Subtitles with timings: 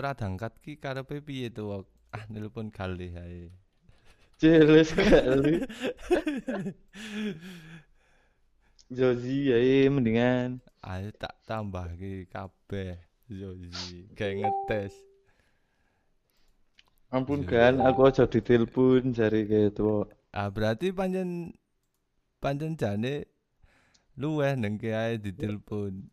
[0.00, 1.68] ora dangkat ki karepe piye to?
[1.68, 1.84] Wak?
[2.16, 3.52] Ah nelpon kali ae.
[4.40, 5.60] Jelas kali.
[8.88, 9.60] Jozi ya
[9.92, 10.64] mendingan.
[10.80, 12.96] Ayo tak tambah ki kabeh.
[13.30, 14.96] Zozi, kayak ngetes.
[17.14, 20.08] Ampun kan, aku aja ditelepon jari gitu.
[20.34, 21.54] Ah berarti panjen
[22.42, 23.30] panjen jane
[24.18, 26.10] luweh nengke ae ditelepon.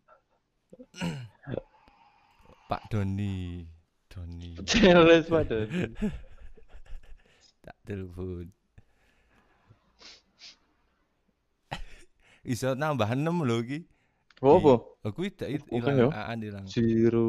[2.68, 3.64] Pak Doni,
[4.08, 5.68] Doni Jelas pada.
[7.68, 8.48] tak telepon.
[12.48, 13.80] Iso nambah 6 lho ki.
[14.40, 14.74] Oh, apa?
[15.02, 16.08] Oh kuwi tak Oke, ilang yo.
[16.14, 16.66] aan ilang.
[16.70, 17.26] Zero.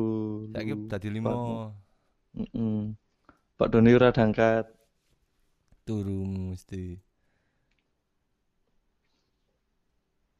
[0.52, 1.72] Saiki dadi 5
[2.38, 2.94] Mm-mm.
[3.58, 4.68] Pak Doni ora dangkat.
[5.82, 7.00] turu mesti.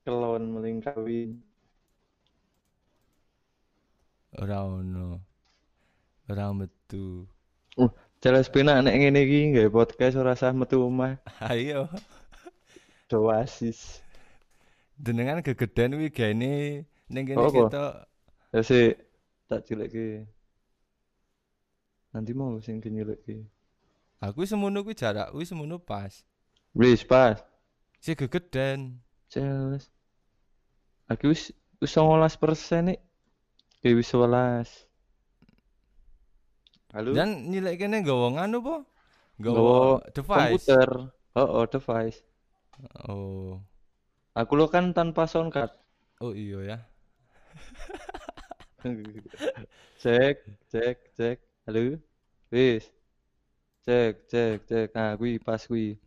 [0.05, 1.41] Kelon meling kawin.
[4.39, 5.25] Ora ono.
[6.29, 7.25] Ora metu.
[8.21, 11.17] Jelas penak nek ngene iki nggawe podcast ora sah metu omah.
[11.49, 11.89] Ayo.
[13.09, 14.05] Doasis.
[15.01, 17.55] Jenengan gegeden kuwi gene ning kene Apa?
[17.55, 17.95] ketok
[18.53, 19.01] Ya sik
[19.49, 20.29] tak cilekke.
[22.13, 23.47] Nanti mau sing kenyileki.
[24.19, 26.27] aku semono kuwi jarak kuwi semono pas.
[26.77, 27.41] Wis pas.
[28.05, 29.01] Si gegeden.
[29.33, 29.89] Jelas.
[31.09, 32.99] Aku wis 19% nih.
[33.81, 34.88] Kayak wis 11.
[36.95, 37.13] Halo.
[37.13, 38.77] Dan nyilek kene nggawa nganu po?
[39.37, 40.65] Nggawa device.
[40.65, 40.91] komputer.
[41.37, 42.19] Oh, oh, device.
[43.05, 43.61] Oh.
[44.33, 45.69] Aku lo kan tanpa sound card.
[46.25, 46.79] Oh iya ya.
[49.99, 50.37] Cek,
[50.71, 51.39] cek, cek.
[51.67, 51.99] Halo.
[52.55, 52.87] Wis.
[53.83, 54.89] Cek, cek, cek.
[54.95, 55.99] Nah, kuwi pas kuwi.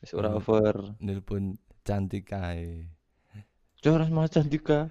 [0.00, 0.38] Wis ora Hmm.
[0.38, 0.74] over.
[1.02, 2.86] Nelpon cantik kae.
[3.82, 4.88] Coras macan juga.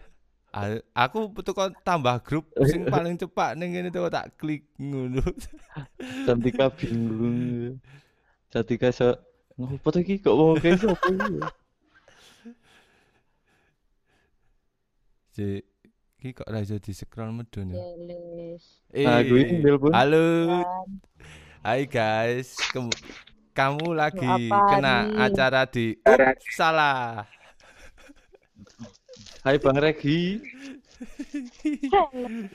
[0.50, 5.22] A- Aku teko tambah grup sing paling cepat ning kene teko tak klik ngono.
[6.26, 7.78] Cantika bingung.
[8.48, 9.14] Cantika so
[9.54, 11.38] ngopo to iki kok wong kae sapa iki?
[15.30, 15.46] Si
[16.20, 17.80] iki kok ora iso di-scroll medun ya.
[19.06, 19.94] Nah, gue Eh, nelpon.
[19.94, 20.26] Halo.
[21.60, 22.56] Hai guys,
[23.52, 25.16] kamu lagi apa kena nih?
[25.22, 27.28] acara di Ups, salah.
[29.40, 30.36] Hai Bang Regi.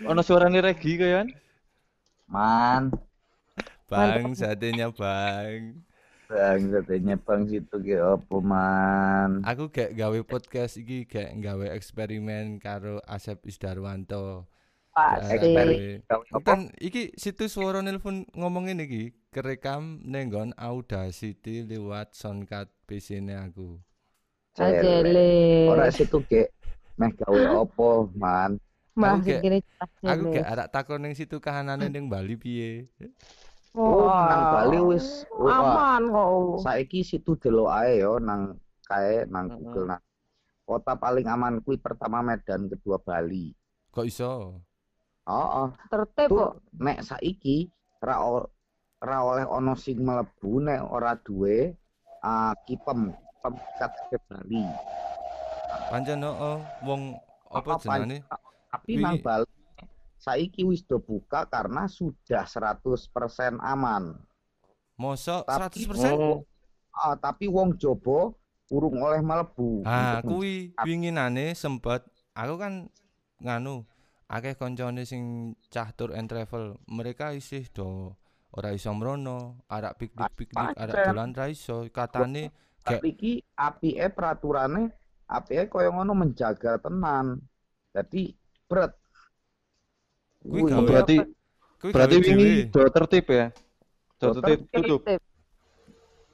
[0.05, 1.33] Ono suarane Regi kan?
[2.29, 2.93] Man,
[3.89, 5.81] Bang, satenya bang.
[6.29, 9.41] bang, katanya bang situ ke apa man?
[9.49, 14.45] Aku gak gawe podcast iki gak gawe eksperimen karo Asep Isdarwanto.
[14.93, 16.05] Pasti.
[16.45, 23.81] Kan iki situs suara nelpon ngomongin iki kerekam nenggon Audacity lewat soundcard PC-ne aku.
[24.61, 25.67] Ah, Cewek.
[25.73, 25.97] Ora Jelis.
[25.97, 26.53] situ ke
[26.95, 28.51] meh gawe apa man?
[28.95, 32.87] Mah Aku kayak- kira jelas Aku gak arak takon ning situ kahanane ning Bali piye.
[33.75, 36.63] Oh, nang Wah, Bali wis aman kok.
[36.63, 39.51] saiki situ delok ae yo nang kae nang.
[39.51, 40.01] Google nah.
[40.63, 43.51] Kota paling aman kuwi pertama Medan, kedua Bali.
[43.91, 44.63] Kok iso?
[45.27, 46.53] Oh, Tertib kok.
[46.79, 47.67] nek saiki
[47.99, 48.23] ra
[49.03, 51.75] ra oleh ono sing mlebu nek ora duwe
[52.23, 53.11] ah kipem
[53.43, 54.63] pemikat ke Bali.
[55.91, 57.15] Pancen oh, wong
[57.51, 58.23] apa jenenge?
[58.71, 59.47] Tapi nang Bali
[60.19, 64.17] saiki wis do buka karena sudah 100% aman.
[64.97, 66.17] Mosok Tapi- 100%?
[66.17, 66.43] Oh,
[66.95, 68.39] Ah, tapi wong jobo
[68.71, 69.83] urung oleh mlebu.
[69.83, 72.07] Ah, kuwi winginane sempet
[72.39, 72.87] aku kan
[73.43, 73.83] nganu
[74.31, 76.79] akeh koncone sing cah tour and travel.
[76.87, 78.15] Mereka isih do
[78.55, 81.83] ora iso mrono, arak piknik-piknik, arak dolan ra iso.
[81.91, 84.95] Katane Tapi iki apike peraturane
[85.27, 87.41] apike kaya ngono menjaga tenan.
[87.95, 88.35] Jadi
[88.67, 88.93] berat.
[90.45, 91.17] Kuwi berarti
[91.81, 92.73] kuwi berarti wingi dhewe.
[92.73, 93.47] do tertib ya.
[94.21, 95.01] Do tertib tutup.
[95.05, 95.21] Tertib.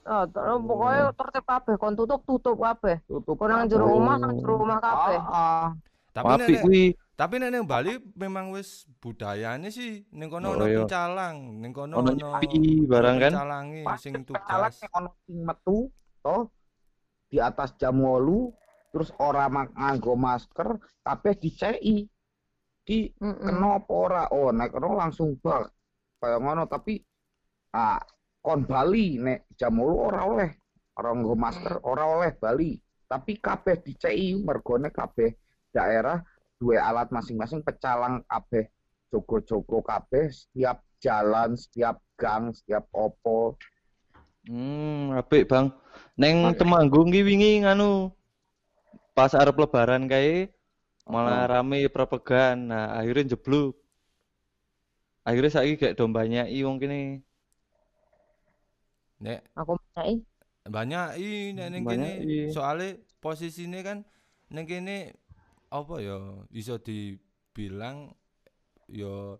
[0.00, 2.96] Oh, terus pokoknya tertib kabeh kon tutup tutup kabeh.
[3.06, 5.18] tutup Kon nang jero omah nang jero omah kabeh.
[5.20, 5.66] Ah, ah.
[6.10, 6.84] Tapi nek kuwi.
[7.14, 10.82] tapi nek nang Bali memang wis budayane sih ning kono Oh, ono iya.
[10.82, 13.32] pencalang, ning kono Ono ono nyepi barang kan.
[13.36, 14.80] pencalange Pas sing tugas.
[14.90, 15.92] ono sing metu
[16.24, 16.48] toh
[17.30, 18.50] di atas jam 8
[18.90, 22.06] terus ora mak- nganggo masker kabeh diceki.
[22.80, 23.38] Di Mm-mm.
[23.38, 24.22] kena apa ora?
[24.34, 25.70] Oh, nek kena langsung bak.
[26.20, 26.98] Kaya ngono tapi
[27.72, 28.02] ah
[28.42, 30.50] kon Bali nek jam 8 ora oleh.
[30.98, 32.74] Ora nggo masker ora oleh Bali.
[33.06, 35.34] Tapi kabeh diceki mergone kabeh
[35.70, 36.18] daerah
[36.58, 38.68] duwe alat masing-masing pecalang kabeh
[39.10, 43.58] jogo-jogo kabeh setiap jalan, setiap gang, setiap opo.
[44.46, 45.74] Hmm, apik Bang.
[46.20, 48.12] Neng Temanggung ki wingi nganu
[49.20, 50.48] pas arep lebaran kae
[51.12, 53.74] malah rame propaganda nah akhirnya jeblok
[55.28, 57.00] akhirnya saiki kayak dombanya i wong kene
[59.20, 60.14] Nek Aku nyai.
[60.64, 62.36] banyak i nek ning Banyak kene i.
[62.54, 62.88] soalnya
[63.20, 63.98] posisine kan
[64.54, 64.96] ning kene
[65.68, 66.16] apa ya
[66.60, 68.10] iso dibilang
[68.88, 69.36] ya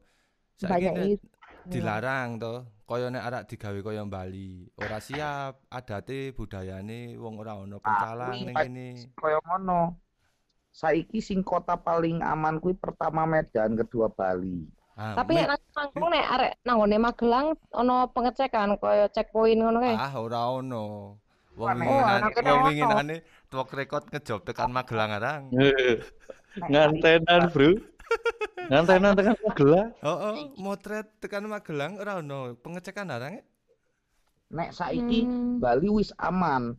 [0.61, 1.27] Banyak itu.
[1.67, 2.55] Dilarang to
[2.87, 4.67] kaya nek arak digawe kaya Bali.
[4.75, 5.63] Ora siap.
[5.71, 8.89] Adate budayane wong ora ono pencalang ning kene.
[9.15, 9.95] Kaya ngono.
[10.71, 14.71] Saiki sing kota paling aman kuwi pertama Medan, kedua Bali.
[14.95, 19.95] ah, Tapi nek nang Magelang nek arek nanggone Magelang ono pengecekan kaya checkpoint ngono kae.
[19.99, 21.19] ah ora ono.
[21.59, 21.83] Wong
[22.71, 25.43] winginane wong record ngejob tekan Magelang arang.
[26.71, 27.79] Ngantenan bro
[28.71, 33.43] ngantenan tekan Magelang oh, oh motret tekan Magelang ora ono pengecekan arang e?
[34.51, 35.63] Nek saiki Hmm.
[35.63, 36.75] Bali wis aman.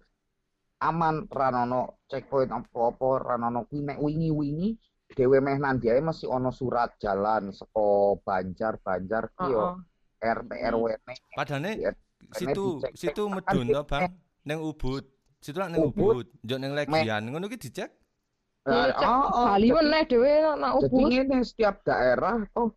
[0.82, 4.76] Aman ranono checkpoint apa-apa ranono kuwi nek wingi-wingi
[5.14, 10.36] dhewe meh nandiae mesti ana surat jalan saka Banjar-Banjar ki yo Heeh.
[10.42, 11.14] RT RW ne.
[11.38, 11.72] padane
[12.34, 13.82] situ situ Kan medun to.
[13.86, 14.10] Bang
[14.42, 15.06] ning Ubud
[15.38, 16.26] situ lah ning Ubud.
[16.26, 17.90] Ubud njok ning Legian ngono ki dicek
[18.62, 21.10] Ya, cek oh, oh, Bali jadi- meneh dhewe nang Jadi Ubud.
[21.10, 22.70] ngene setiap daerah oh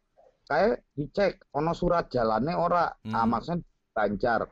[0.48, 2.88] kayak dicek ono surat jalannya ora.
[3.12, 3.28] Ah Hmm.
[3.28, 4.48] maksudnya Banjar.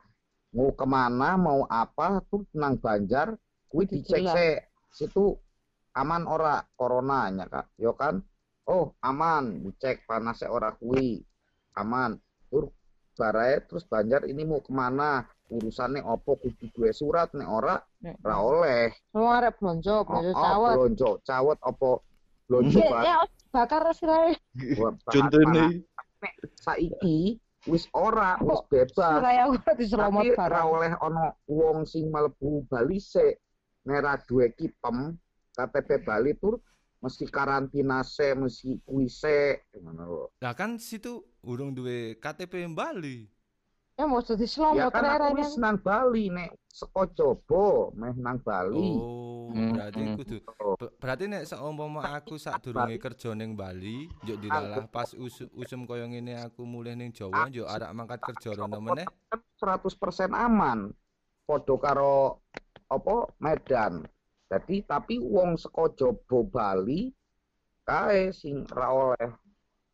[0.52, 3.32] Mau ke mana mau apa tuh nang Banjar
[3.67, 4.46] kuwi dicek se
[4.93, 5.32] situ
[5.93, 6.61] aman ora?
[6.76, 7.73] Coronanya kak.
[7.81, 8.20] Yo kan?
[8.69, 9.64] Oh aman.
[9.64, 11.25] Dicek panasnya ora kuwi.
[11.73, 12.20] Aman.
[12.52, 12.69] Tur
[13.17, 17.76] barae terus Banjar ini mau ke mana urusannya opo kudu duwe surat nek ora
[18.25, 18.88] ora oleh.
[19.12, 20.75] Wong arek blonjo, oh, blonjo oh, cawet.
[20.81, 21.90] blonjo cawet opo
[22.49, 23.16] blonjo Ya, ba- ya
[23.52, 24.32] bakar sirahe.
[25.04, 26.64] contohnya panas.
[26.64, 27.37] saiki
[27.69, 29.20] wis ora wis bebas.
[29.20, 30.66] tapi ra barang.
[30.66, 33.37] oleh ana wong sing mlebu Bali sik.
[33.84, 35.19] Nek ra duwe kipem
[35.52, 36.62] KTP Bali tur
[37.02, 39.69] mesti karantina se mesti kuwi sik.
[39.76, 40.22] Ngono lho.
[40.40, 43.28] Lah kan situ urung duwe KTP Bali
[43.93, 48.41] Ya mau jadi ya selomot kan aku wis nang Bali nek saka Jobo meh nang
[48.41, 50.17] Bali oh Hmm, berarti hmm.
[50.17, 50.75] kudu Oh.
[50.81, 56.09] Ber- Berarti nek seumpama aku sadurunge kerja ning Bali, njuk dilalah pas usum, usum koyo
[56.09, 59.05] ngene aku mulih ning Jawa, njuk arak mangkat kerja rono meneh.
[59.29, 60.89] kan 100% aman
[61.44, 62.41] padha karo
[62.89, 64.09] apa Medan
[64.49, 67.12] jadi tapi wong saka Jobo Bali
[67.85, 69.37] kae sing ra oleh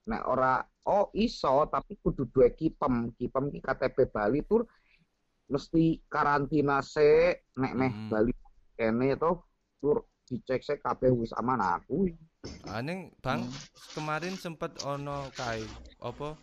[0.06, 3.12] nek ora oh iso tapi kudu duwe kipem.
[3.20, 4.64] Kipem ki KTP Bali tur
[5.52, 8.08] mesti karantina se nek meh Hmm.
[8.08, 8.32] Bali
[8.76, 9.44] kene to
[9.80, 11.60] tur dicek se kabeh wis aman.
[11.60, 12.08] Aku
[12.72, 13.44] Aning Bang
[13.92, 15.64] kemarin sempet ono kae
[16.00, 16.38] apa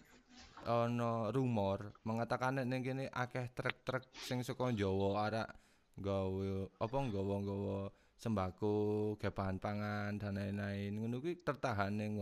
[0.70, 5.50] ono rumor mengatakan nek kene akeh truk-truk sing saka Jawa arak
[5.96, 7.88] gawe apa nggawa-nggawa
[8.20, 8.76] sembako,
[9.16, 10.92] gawe bahan pangan dan lain-lain.
[11.00, 12.20] Ngono kuwi tertahan ning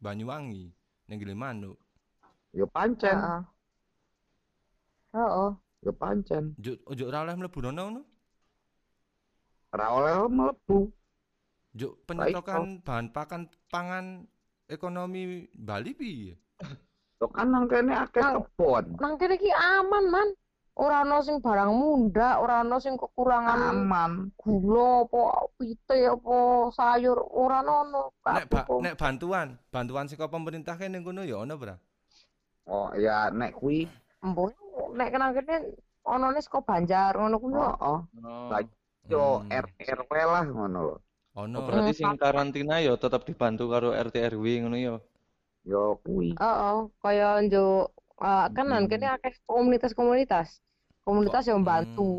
[0.00, 1.76] Banyuwangi ning Gilimanuk.
[2.54, 3.42] yo pancen Heeh.
[5.14, 5.50] Heeh.
[5.84, 8.02] yo pancen Njuk njuk ora oleh mlebu rono ngono.
[9.74, 10.88] ra oleh mlebu
[11.74, 14.30] Juk penyetokan bahan pakan pangan
[14.70, 16.38] ekonomi Bali piye?
[17.18, 20.28] Lo kan nang kene akeh kebon Nang kene iki aman, Man.
[20.74, 26.36] Ora ono sing barang munda, ora ono sing kekurangan aman gula apa pite apa
[26.74, 28.10] sayur, ora ono.
[28.26, 31.78] Nek ba- nek bantuan, bantuan saka pemerintah kene ngono ya ono, Bra.
[32.66, 33.86] Oh ya nek kuwi
[34.24, 34.50] Mbok
[34.98, 37.62] nek nang kene onone saka Banjar ngono kuwi yo.
[37.62, 38.50] oh, oh Oh.
[39.06, 39.52] Yo Hmm.
[39.52, 40.96] RT RW lah ngono lho.
[41.38, 41.56] Ono.
[41.60, 44.96] Oh, berarti sing karantina ya tetap dibantu karo RT RW ngono ya.
[45.62, 46.34] Yo kuwi.
[46.34, 48.86] Heeh, kaya njuk ah, kan Hmm.
[48.86, 50.60] kene akeh komunitas-komunitas.
[51.04, 51.68] Komunitas yang Hmm.
[51.68, 52.10] bantu.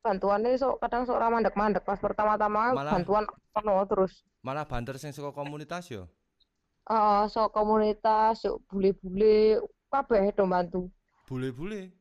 [0.00, 4.24] Bantuannya sok kadang sok ora mandek-mandek pas pertama-tama bantuan ono terus.
[4.40, 6.08] Malah banter sing saka komunitas yo.
[6.88, 9.60] Heeh, sok komunitas, sok bule-bule
[9.92, 10.80] kabeh do bantu.
[11.28, 11.92] Bule-bule.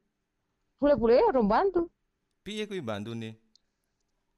[0.79, 1.91] Bule-bule ya do bantu.
[2.39, 3.35] Piye kuwi bantune?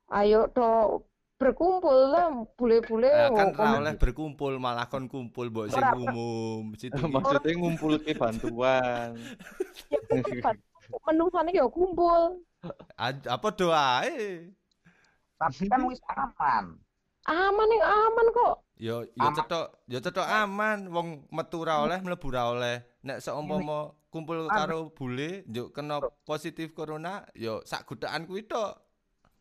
[0.09, 1.05] Ayo do
[1.41, 5.81] berkumpul lah bule-bule Eh, kan nggo ra kom- oleh berkumpul, malah kon kumpul mbok sing
[5.81, 5.97] Ora.
[5.97, 6.69] umum.
[6.79, 7.01] Situ.
[7.01, 9.17] Maksudnya ngumpulke bantuan.
[11.07, 12.45] menungsane ya kumpul.
[13.25, 14.53] Apa doae?
[15.41, 16.77] Tapi kan wis aman.
[17.21, 18.55] Aman yang aman kok.
[18.77, 19.37] Yo yo Aman.
[19.37, 22.81] cetok, yo cetok aman wong metu ra oleh, mlebu ra oleh.
[23.01, 28.77] Nek seumpama kumpul karo bule njuk kena positif corona, yo sak gudakan kuwi tok.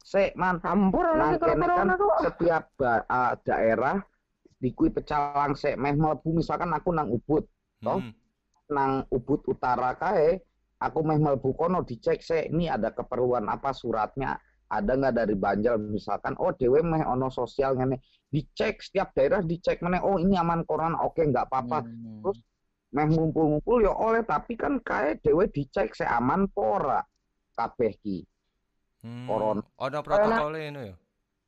[0.00, 0.58] Sik man.
[0.64, 1.04] Campur
[1.38, 1.88] kene kan
[2.24, 2.64] setiap
[3.06, 4.00] ah, daerah
[4.60, 7.48] di kuwi pecalang sik meh mlebu misalkan aku nang Ubud,
[7.80, 7.96] Toh?
[7.96, 8.12] Hmm.
[8.70, 10.36] nang Ubud Utara kae
[10.76, 14.36] aku meh mlebu kono dicek sik ini ada keperluan apa suratnya?
[14.70, 15.80] Ada nggak dari Banjar?
[15.82, 17.98] Misalkan oh dewe meh ono sosial ngene.
[18.30, 21.82] Dicek setiap daerah dicek meneh oh ini aman corona oke nggak apa-apa.
[21.82, 22.22] Hmm.
[22.22, 22.38] Terus
[22.94, 24.22] meh ngumpul-ngumpul ya oleh.
[24.22, 27.02] Tapi kan kae dewe dicek se aman pora
[27.58, 28.29] kabeh ki
[29.00, 29.26] Hmm.
[29.26, 29.62] Corona.
[29.64, 30.94] Ono protokole ngono ya.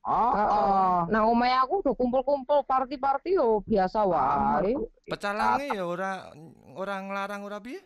[0.03, 0.99] oh, oh.
[1.07, 4.75] Nah, omahe aku udah kumpul-kumpul party-party yo biasa wae.
[5.07, 6.33] Pecalange ya ora
[6.75, 7.79] ora nglarang ora piye?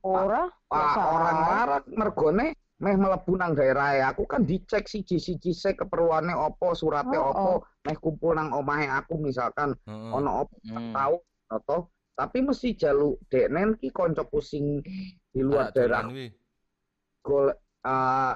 [0.00, 1.50] Ora biasa orang wae.
[1.50, 2.46] larat mergone
[2.78, 7.50] meh mlebu nang daerah aku kan dicek siji-siji se keperluane opo surate Oh, opo
[7.82, 10.14] meh kumpul nang omahe aku misalkan Heeh.
[10.14, 10.94] ono opo Hmm.
[10.94, 11.16] tahu
[11.50, 11.78] atau
[12.14, 14.78] tapi mesti jaluk deknen ki konco pusing
[15.34, 16.06] di luar daerah
[17.26, 17.50] gol
[17.82, 18.34] eh,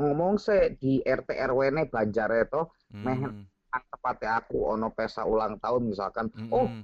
[0.00, 2.62] ngomong se di RT RW ne Banjar itu
[2.96, 3.20] Meh.
[3.20, 3.44] Hmm.
[3.70, 6.82] nang tepate aku ono pesta ulang tahun misalkan oh Mm-mm.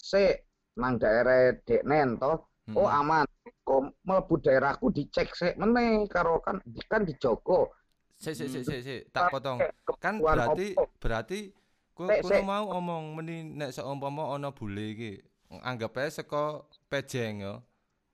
[0.00, 0.46] se
[0.80, 3.00] nang daerah deknen toh oh Mm-mm.
[3.04, 3.26] aman
[3.60, 7.72] kok mlebu daerahku dicek sik meneh karo kan kan dijogo
[8.14, 9.58] Sik sik sik sik sik, tak potong.
[9.98, 10.86] Kan berarti opo?
[11.02, 11.50] berarti
[11.92, 12.46] ku sik.
[12.46, 15.12] mau omong meni nek seumpama ana bule iki
[15.50, 17.54] anggap ae saka Pejeng ya.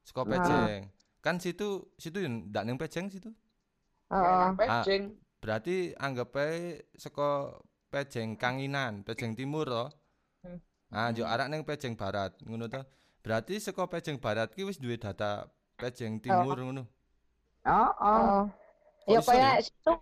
[0.02, 0.30] Saka Nah.
[0.32, 0.80] Pejeng.
[1.20, 3.28] Kan situ situ yo ndak ning Pejeng situ.
[4.10, 4.46] Heeh.
[4.58, 5.02] pecing
[5.40, 7.56] Berarti anggap ae saka
[7.90, 9.84] Pejeng Kanginan, Pejeng Timur to.
[10.44, 10.60] Hmm.
[10.92, 12.84] Ah, yo arek ning Pejeng Barat, ngono to.
[13.24, 15.48] Berarti saka Pejeng Barat ki wis duwe data
[15.80, 16.84] Pejeng Timur ngono.
[17.64, 18.42] oh, oh.
[19.08, 19.92] Ya Oh, iso kaya situ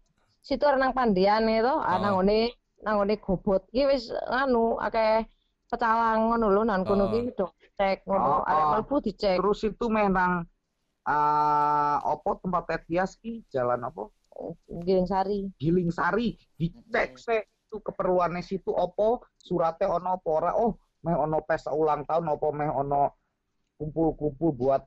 [0.42, 1.98] situ nang pandian itu, ah, Oh.
[2.02, 2.50] nang ngene
[2.82, 5.22] nang ngene gobot ki wis anu akeh
[5.70, 7.10] pecalang ngono lho nang kono Oh.
[7.14, 7.46] ki do
[7.78, 8.70] cek ngono, Oh, arek oh.
[8.74, 9.38] mlebu dicek.
[9.38, 10.44] terus itu meh nang
[11.08, 13.48] eh opo tempat Etias ki?
[13.48, 14.12] Jalan opo
[14.84, 15.48] Giling Sari.
[15.58, 20.52] Giling Sari dicek se itu keperluannya situ opo surate ono opo ora?
[20.54, 23.16] Oh meh ono pesta ulang tahun opo meh ono
[23.78, 24.82] kumpul-kumpul buat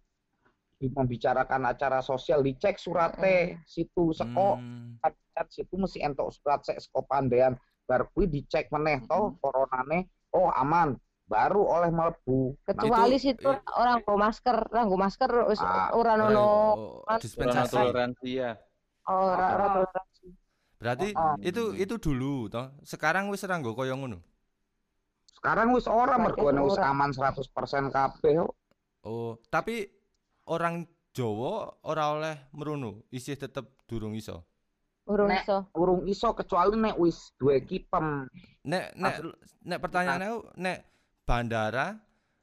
[0.79, 2.41] di- membicarakan acara sosial.
[2.45, 4.13] Dicek surate situ.
[4.15, 4.97] Seko Hmm.
[5.01, 7.57] kan situ mesti entuk surat sek seko pandean.
[7.87, 10.07] Bar dicek meneh to coronane.
[10.31, 10.95] Oh aman
[11.31, 15.95] baru oleh mlebu Kecuali Itu- situ i- orang nggo masker, orang nggo masker wis Ah,
[15.95, 16.47] ora Ora ono
[17.07, 17.71] Mas- dispensasi.
[17.73, 18.51] Toleransi ya.
[19.07, 19.71] ora ora Ah.
[19.73, 20.27] toleransi.
[20.75, 21.35] Berarti Oh, oh.
[21.39, 22.67] itu itu dulu toh.
[22.83, 24.19] Sekarang wis ora nggo kaya ngono.
[25.31, 27.49] sekarang wis ora mergone wis aman 100%
[27.89, 28.53] kabeh kok.
[29.01, 29.89] Oh, tapi
[30.45, 34.45] orang Jawa ora oleh merono, isih tetep durung iso.
[35.03, 35.57] Urung Nek- iso.
[35.73, 38.29] urung iso kecuali nek wis duwe kipem
[38.63, 39.15] Nek nek
[39.59, 40.77] nek pertanyaannya aku, nek
[41.31, 41.87] bandara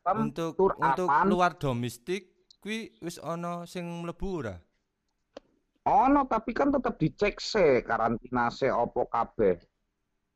[0.00, 1.28] Pem untuk untuk aman.
[1.28, 2.32] luar domestik
[2.64, 4.56] kuwi wis ana sing mlebu ora?
[5.84, 9.60] ono tapi kan tetep dicek se karantina se opo kabeh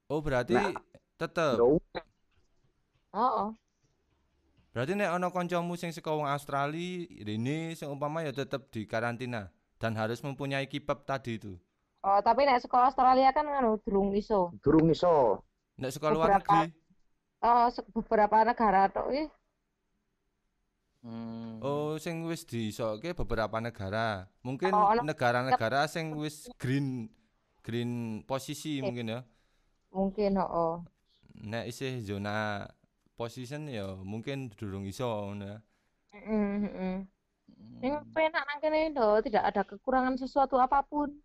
[0.06, 0.76] Oh, berarti Nah.
[1.16, 1.56] tetep.
[1.56, 1.80] Yo,
[3.12, 3.48] Heeh.
[4.68, 9.48] Berarti nek ana kancamu sing saka wong Australia, rene sing umpama ya tetep di karantina
[9.76, 11.56] dan harus mempunyai kipep tadi itu.
[12.00, 14.52] Oh, tapi nek sekolah Australia kan anu durung iso.
[14.60, 15.40] durung iso
[15.76, 16.68] Nek sekolah luar negeri,
[17.42, 19.26] Oh, beberapa negara tok iki.
[21.02, 21.58] Hmm.
[21.58, 24.30] oh sing wis diisoke beberapa negara.
[24.46, 27.10] Mungkin Oh, negara-negara sing wis green
[27.66, 28.86] green posisi Eh.
[28.86, 29.20] mungkin ya.
[29.90, 30.74] Mungkin heeh.
[31.42, 32.70] Nek isih zona
[33.18, 35.58] position ya mungkin durung iso ngono ya.
[36.14, 36.96] Heeh, heeh.
[37.82, 41.18] Yang penak nang kene lho, tidak ada kekurangan sesuatu apa pun.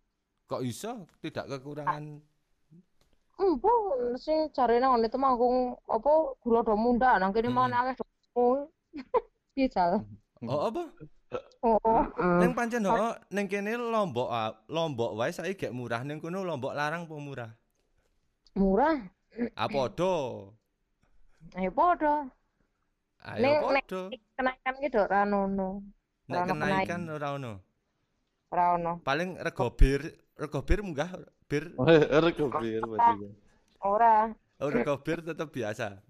[0.50, 2.18] Kok iso tidak kekurangan
[3.38, 6.10] Empun sing jarene ngene temanggung apa
[6.42, 7.54] gula do munda nang kene Mm.
[7.54, 7.94] mana akeh
[8.34, 8.66] do.
[9.54, 10.02] Piye jal?
[10.42, 10.82] Oh apa?
[11.60, 11.76] Oh,
[12.18, 16.40] Mm, Ning pancen ho ning kene Lombok ah, Lombok wae saiki gek murah ning kono
[16.42, 17.50] Lombok larang apa murah?
[18.58, 18.96] murah.
[19.54, 20.14] Ah padha.
[21.54, 22.26] Ayo padha.
[23.22, 24.00] Ayo padha.
[24.34, 25.82] Kenaikan ki do ra ono.
[26.26, 27.52] Nek kenaikan ora ono.
[28.50, 28.92] Ora ono.
[29.04, 30.00] Paling rego bir,
[30.40, 31.10] rego bir munggah
[31.50, 31.72] bir.
[32.24, 32.82] Rego bir.
[33.80, 34.34] Ora.
[34.60, 36.02] Oh, rego bir tetep biasa.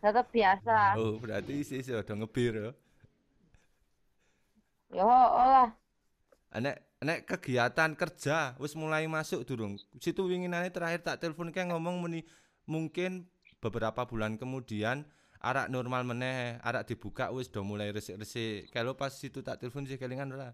[0.00, 0.96] Tetep biasa.
[0.96, 2.70] Oh, berarti isi-isi udah ngebir ya.
[4.90, 5.68] Ya lah.
[6.50, 9.78] Ah, Nek nek kegiatan kerja wis mulai masuk durung.
[10.02, 12.26] Situ winginane terakhir tak telepon kayak ngomong meni
[12.66, 13.30] mungkin
[13.62, 15.06] beberapa bulan kemudian
[15.40, 18.68] arak normal meneh, arak dibuka wis do mulai resik-resik.
[18.74, 20.52] Kalau pas situ tak telepon sih kelingan ora.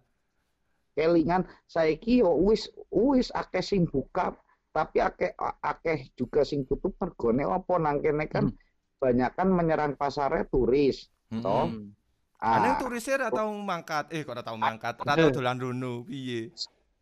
[0.97, 4.33] Kelingan saiki yo wis wis akeh sing buka
[4.73, 8.49] tapi akeh akeh juga sing tutup mergone apa nang kene kan
[8.97, 11.93] banyakan menyerang pasarnya turis toh Hmm.
[12.37, 14.13] Aneh ah turisnya ora tau mangkat.
[14.13, 15.01] Eh, kok ora tau mangkat.
[15.01, 16.53] Ora tau dolan rono piye?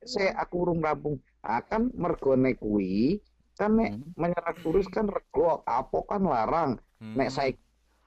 [0.04, 3.18] se aku urung rampung akan mergone kuwi
[3.58, 4.14] kan nek Hmm.
[4.14, 6.70] menyerang turis kan rego apa kan larang
[7.02, 7.18] Hmm.
[7.18, 7.58] nek saiki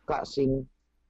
[0.07, 0.63] gak sing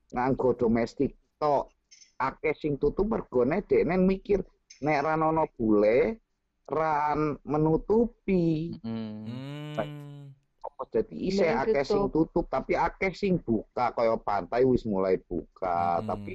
[0.09, 1.69] nganggo domestik tok
[2.17, 4.41] akeh sing tutup mergone dekne mikir
[4.83, 6.19] nek ra ono bule
[6.67, 9.23] ran menutupi Hmm.
[9.25, 10.35] Hmm.
[10.67, 12.45] apa jadi isih akeh sing tutup.
[12.51, 16.07] tapi akeh sing buka kaya pantai wis mulai buka Mm-mm.
[16.07, 16.31] tapi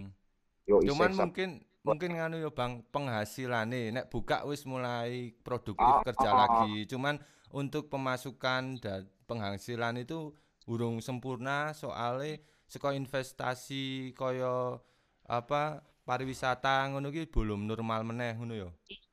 [0.67, 1.49] yo Cuman mungkin
[1.83, 6.39] mungkin nganu ya Bang penghasilane nek buka wis mulai produktif Ah, kerja ah, ah.
[6.47, 6.87] lagi.
[6.89, 7.19] Cuman
[7.53, 10.33] untuk pemasukan dan penghasilan itu
[10.65, 12.39] urung sempurna soalnya
[12.71, 14.79] saka investasi kaya
[15.27, 18.69] apa pariwisata ngono ki belum normal meneh ngono ya.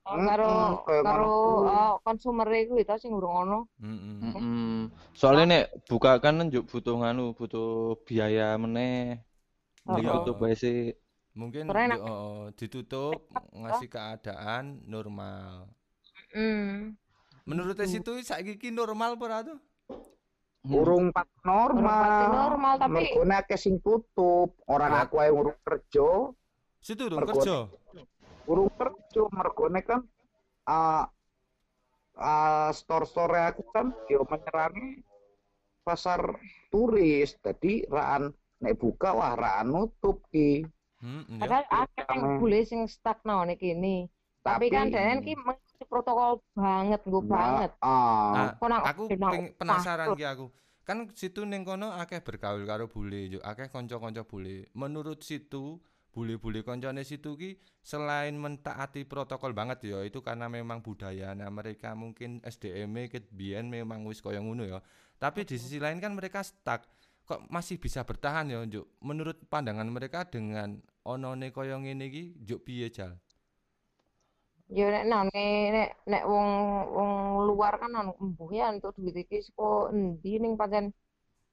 [0.10, 0.50] Oh, karo
[0.86, 1.34] karo
[1.70, 3.60] oh, konsumer kuwi to sing urung ono.
[3.78, 4.90] Mm-mm.
[5.14, 9.22] Soalnya nek buka kan njuk butuh nganu, butuh biaya meneh.
[9.86, 10.14] Mending Iya.
[10.22, 10.94] tutup bae sih.
[11.38, 11.70] Mungkin
[12.02, 15.70] oh, ditutup ngasih keadaan normal.
[16.34, 16.98] Hmm.
[17.46, 19.60] Menurut situ saiki ki normal apa ora tuh?
[20.68, 26.36] urung pat Urung pasti normal normal tapi akeh sing tutup orang aku ae urung kerja
[26.80, 27.68] Situ dong kerja.
[28.50, 30.02] urung kerja mergone kan
[30.66, 31.06] ah
[32.18, 35.06] ah store-store aku kan yo menyerangi
[35.86, 36.22] pasar
[36.74, 40.66] turis jadi raan nek buka wah raan nutup ki
[41.00, 41.40] Hmm, iya.
[41.40, 42.38] padahal akeh sing Rame.
[42.44, 43.98] boleh sing stuck nang ngene kini.
[44.44, 47.72] Tapi kan denen ki mengikuti protokol banget, nggo banget.
[47.80, 50.52] ah Ah, Kok nang aku peng- penasaran ki aku.
[50.84, 54.68] Kan situ ning kono akeh bergaul karo bule, yo akeh kanca-kanca bule.
[54.76, 55.80] Menurut situ
[56.14, 61.94] bule-bule koncone situ ki selain mentaati protokol banget ya itu karena memang budaya nah mereka
[61.94, 64.80] mungkin SDM-e ket biyen memang wis kaya ngono ya.
[65.20, 66.82] Tapi di sisi lain kan mereka stuck
[67.30, 68.90] kok masih bisa bertahan ya Juk.
[69.06, 73.14] Menurut pandangan mereka dengan onone kaya ngene iki Juk piye Jal?
[74.70, 76.50] Ya nek nang nek nek wong
[76.98, 77.12] wong
[77.50, 80.86] luar kan nang embuh ya untuk duit iki saka endi ning pancen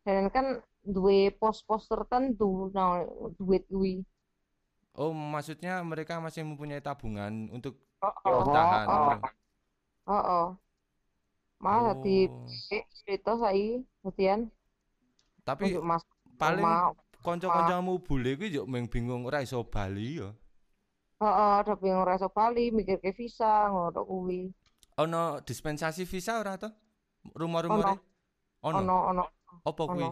[0.05, 0.47] denen kan
[0.85, 3.09] duwe pos-pos tertentu nang
[3.41, 4.05] duit kuwi.
[4.97, 7.75] Oh, maksudnya mereka masih mempunyai tabungan untuk
[8.25, 8.87] bertahan.
[8.89, 9.17] oh, ngono.
[10.09, 10.47] Heeh.
[11.65, 12.47] Malah dadi Oh.
[13.05, 14.41] cerita saiki dadian
[15.49, 16.03] Tapi mas
[16.41, 16.65] paling
[17.25, 20.29] kanca-kancamu bule kuwi yo mung bingung ora iso bali ya.
[21.23, 24.41] heeh ada bingung ora iso bali mikir ke visa ngono kuwi.
[25.03, 26.69] Ono dispensasi visa ora to?
[27.41, 27.95] Rumor-rumore?
[28.67, 28.79] Ono.
[28.81, 29.25] Ono ono
[29.69, 30.09] Apa kuwi?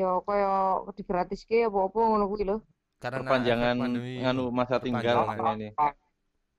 [0.00, 0.50] Ya kaya
[0.96, 2.56] digratiske apa-apa ngono kuwi lho.
[3.00, 4.20] Karena Perpanjangan pandemi.
[4.20, 5.24] nganu masa tinggal
[5.56, 5.72] ini.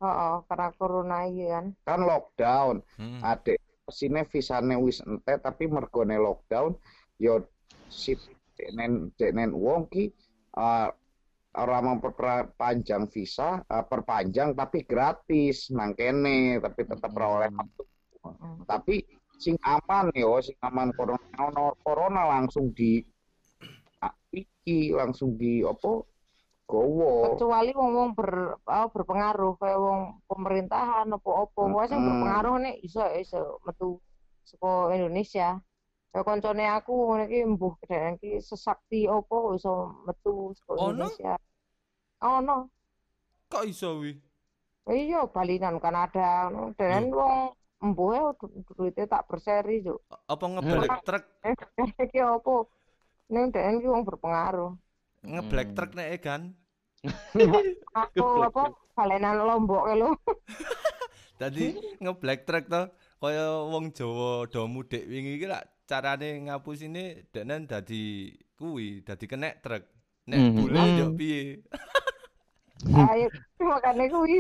[0.01, 1.65] Heeh, karena corona iki kan.
[1.85, 3.21] kan lockdown Hmm.
[3.21, 6.73] adek sini visane wis entek tapi mergone lockdown
[7.21, 7.45] yo
[7.85, 8.17] si
[8.73, 10.09] nen nen wong ki
[11.51, 17.85] ora memperpanjang visa ah, perpanjang tapi gratis nang kene tapi tetap ora oleh masuk.
[18.25, 18.65] Hmm.
[18.65, 19.05] tapi
[19.37, 21.29] sing aman yo sing aman corona
[21.83, 23.05] corona langsung di
[23.99, 26.09] ah, iki langsung di opo
[26.71, 27.35] gowo.
[27.35, 29.99] Kecuali wong-wong ber, apa, berpengaruh kayak wong
[30.31, 33.99] pemerintahan apa-apa wae sing berpengaruh nek iso iso metu
[34.47, 35.59] saka Indonesia.
[36.11, 40.83] Kayak koncone aku ngene iki mbuh kedene iki sesakti kok iso metu saka Ono?
[40.95, 41.33] Indonesia.
[42.23, 42.57] Ono.
[43.51, 44.15] Kok iso wi?
[44.89, 46.73] iya balinan Kanada ngono.
[46.79, 47.35] Denen wong
[47.81, 48.37] mbuhe
[48.77, 49.97] duitnya tak berseri juk
[50.29, 51.23] Apa ngeblack truk?
[52.07, 52.53] iki apa
[53.31, 54.71] ning iki wong berpengaruh.
[55.21, 55.75] Ngeblack Hmm.
[55.77, 56.41] truk nek kan.
[58.01, 60.09] aku apa balenan lombok lho
[61.41, 62.81] Tadi ngeblack truk to
[63.17, 69.61] kaya wong Jawa do mudik wingi iki lak carane ngapusine denen dadi kuwi, dadi kenek
[69.65, 69.83] truk.
[70.29, 70.53] Nek Mhm.
[70.53, 71.17] bule yo Hmm.
[71.17, 71.65] piye?
[73.09, 73.27] ayo
[73.61, 74.39] makane kuwi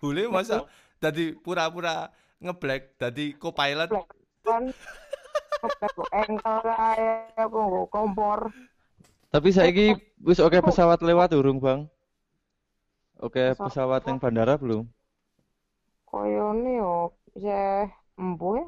[0.00, 0.64] Bule masa
[1.00, 2.08] dadi pura-pura
[2.40, 3.90] ngeblack dadi co-pilot.
[4.44, 4.64] kan
[7.36, 8.48] aku nggo kompor
[9.30, 9.86] Tapi saiki
[10.20, 11.86] wis oke pesawat lewat urung, Bang?
[13.16, 14.84] Oke Pesawat pesawat yang bandara belum?
[16.02, 17.86] koyo ne yo isih
[18.18, 18.66] embuh ya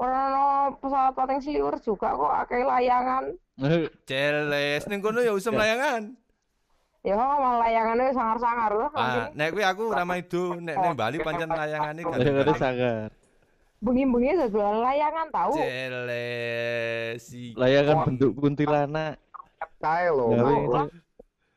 [0.00, 0.24] ora
[0.72, 3.36] pesawat pating sliwer juga kok akeh layangan
[4.08, 6.16] Celes ning kono ya usum layangan.
[7.04, 11.52] ya malah layangannya sangar-sangar loh Ah, nek kuwi aku ora maido, nek nek Bali pancen
[11.52, 13.08] layangane Ada sangar.
[13.84, 17.24] bengi-bengi sebelah layangan tahu Celes.
[17.28, 17.52] iki.
[17.52, 19.20] Layangan bentuk kuntilanak.
[19.82, 20.80] Kae lho itu.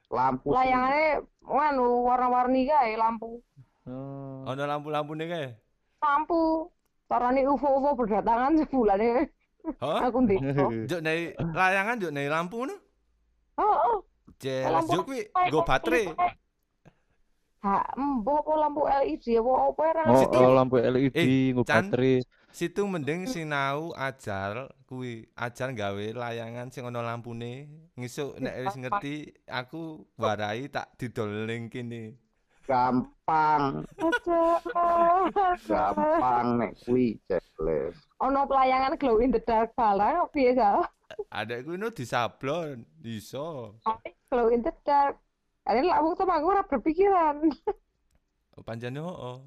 [0.09, 1.09] lampu sing- layangannya
[1.45, 3.39] anu warna-warni kae lampu
[3.85, 4.41] Oh.
[4.49, 5.53] Ono lampu-lampune kae.
[6.01, 6.65] lampu
[7.05, 9.29] carane UFO-UFO berdatangan sebulan
[9.77, 10.09] Hah?
[10.09, 10.41] aku ndek
[10.89, 12.73] Juk nek layangan juk nek lampu no.
[13.61, 13.97] oh, oh.
[14.41, 16.05] Lampu juk kuwi nggo baterai.
[17.61, 20.03] ha apa lampu LED apa apa ya
[20.37, 21.85] Oh, lampu LED Eh, nggo Chan.
[21.89, 22.25] baterai.
[22.55, 27.67] Situ mending sinau ajar kuwi ajar gawe layangan sing ana lampune.
[27.99, 32.15] Ngesuk nek wis ngerti aku warai tak didol ning kene.
[32.65, 33.83] gampang,
[35.67, 37.93] gampang nek kuwi jelas.
[38.23, 40.87] Ono pelayangan glow in the dark barang piye Sal?
[41.29, 43.75] Adekku ini disablon, iso.
[44.31, 45.19] Glow in the dark.
[45.67, 47.51] Ini lah wong temanku ora berpikiran.
[48.63, 49.43] Panjane oh.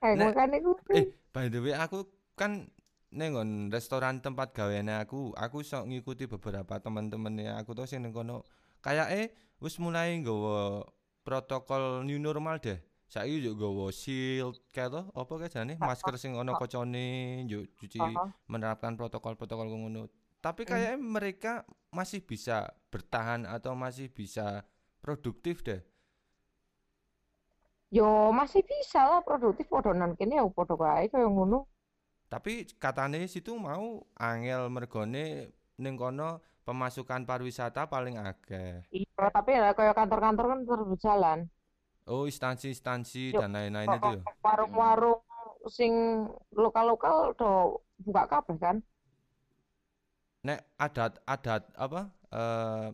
[0.00, 0.72] Eh, Nek- makane ku.
[0.96, 2.70] Eh, by the way aku kan
[3.10, 8.46] nengon restoran tempat gaweane aku, aku iso ngikuti beberapa teman-temannya aku tuh sing ning kono.
[8.78, 10.86] Kayake wis mulai nggawa
[11.26, 12.78] protokol new normal deh.
[13.08, 17.98] Saiki yo nggawa shield kayak to, apa kayak jane masker sing ono kocone, yo cuci
[18.46, 20.12] menerapkan protokol-protokol ngono.
[20.38, 21.52] Tapi kayaknya mereka
[21.90, 24.62] masih bisa bertahan atau masih bisa
[25.00, 25.80] produktif deh.
[27.88, 31.64] Yo masih bisa lah produktif padha nang kene ya padha wae kaya ngono.
[32.28, 35.48] Tapi katanya situ mau angel mergone
[35.80, 38.84] ning kono pemasukan pariwisata paling akeh.
[38.92, 41.38] Iya, tapi ya kaya kantor-kantor kan terus berjalan.
[42.08, 44.22] Oh, instansi-instansi dan lain-lain itu ya.
[44.44, 45.20] Warung-warung
[45.68, 45.92] sing
[46.56, 48.76] lokal-lokal do buka kabeh kan.
[50.44, 52.88] Nek adat-adat apa eh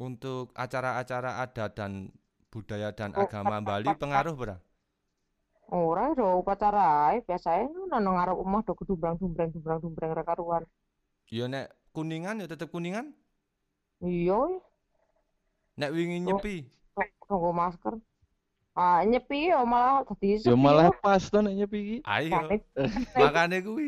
[0.00, 1.92] untuk acara-acara adat dan
[2.48, 4.63] budaya dan Oh, agama Bali pengaruh berapa?
[5.72, 10.64] Ora do upacara ae biasae nang ngarep omah do gedumbrang-dumbrang dumbrang-dumbrang ra karuan.
[11.32, 13.10] Ya nek kuningan ya tetep kuningan.
[14.04, 14.60] Iya,
[15.74, 16.68] Nek wingi nyepi.
[17.24, 17.96] nggo masker.
[18.76, 20.94] Ah, nyepi yo malah dadi Ya sepi malah yo.
[21.00, 21.96] pas to nek nyepi iki.
[22.04, 22.60] Ayo,
[23.16, 23.86] Makane kuwi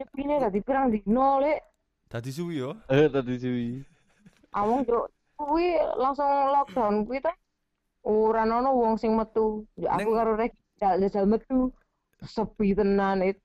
[0.00, 1.62] nyepine dadi pirang dino lek.
[2.10, 2.74] dadi suwi yo.
[2.92, 3.68] Eh tadi suwi.
[4.52, 5.06] Awong yo
[5.38, 7.32] kuwi langsung lockdown kuwi ta.
[8.02, 9.62] Ora ono wong sing metu.
[9.78, 11.70] Ya aku karo rek jajal metu.
[12.22, 13.42] Sepi tenan itu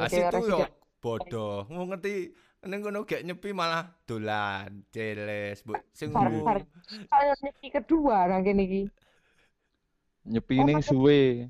[0.00, 0.64] Ah, kaya yo
[1.04, 1.68] bodoh.
[1.68, 2.32] Mau ngerti
[2.64, 5.76] ning kono gek nyepi malah dolan, jeles, Bu.
[5.92, 8.82] Sing kaya nyepi kedua nang kene iki.
[10.24, 11.48] Nyepi Oh, ning suwe.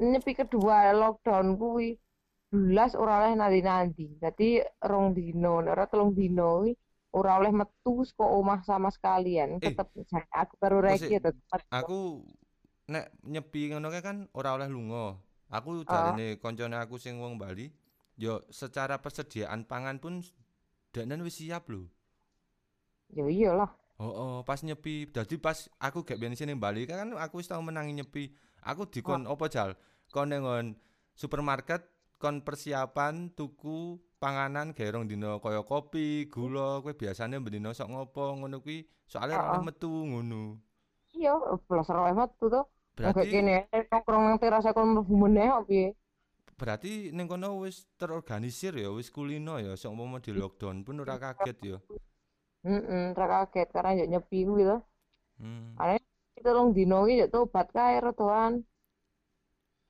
[0.00, 2.00] Nyepi kedua lockdown kuwi
[2.48, 4.16] belas ora oleh nandi-nandi.
[4.16, 6.64] Dadi rong dino, nek ora telung dino
[7.10, 9.60] ora oleh metu saka omah sama sekalian.
[9.60, 11.60] Eh, Tetep jan aku apa Reki ya tetep.
[11.68, 12.24] Aku
[12.92, 15.16] nek nyepi ngono kan ora oleh lunga.
[15.56, 15.90] Aku Ah.
[15.90, 17.66] jarine koncone aku sing wong Bali,
[18.24, 20.14] yo secara persediaan pangan pun
[20.94, 21.82] danan wis siap lho.
[23.16, 23.70] Ya iyalah.
[24.00, 24.94] Oh, oh, pas nyepi.
[25.12, 28.32] Dadi pas aku gak biyen sini Bali kan aku wis tau menangi nyepi.
[28.64, 29.76] Aku dikon opo jal?
[30.12, 30.66] Kon nengon
[31.16, 31.84] supermarket
[32.20, 38.24] kon persiapan tuku panganan gawe rong dina kaya kopi, gula, kowe biasane bendina sok ngopo
[38.40, 39.64] ngono kuwi soalnya oleh Heeh.
[39.66, 40.60] metu ngono.
[41.16, 41.30] Iya,
[41.68, 42.60] belas ora metu to.
[42.96, 45.88] Berarti kene eh, nongkrong nang teras kon mlebu meneh kok piye?
[46.60, 51.16] berarti ning kono wis terorganisir ya, wis kulino ya, sok umpama di lockdown pun ora
[51.16, 51.78] kaget ya.
[52.68, 54.76] Heeh, ra kaget karena yo nyepi kuwi to.
[55.40, 55.72] Hmm.
[55.80, 55.96] Ane
[56.44, 58.60] telung dino iki yo tobat kae rodoan.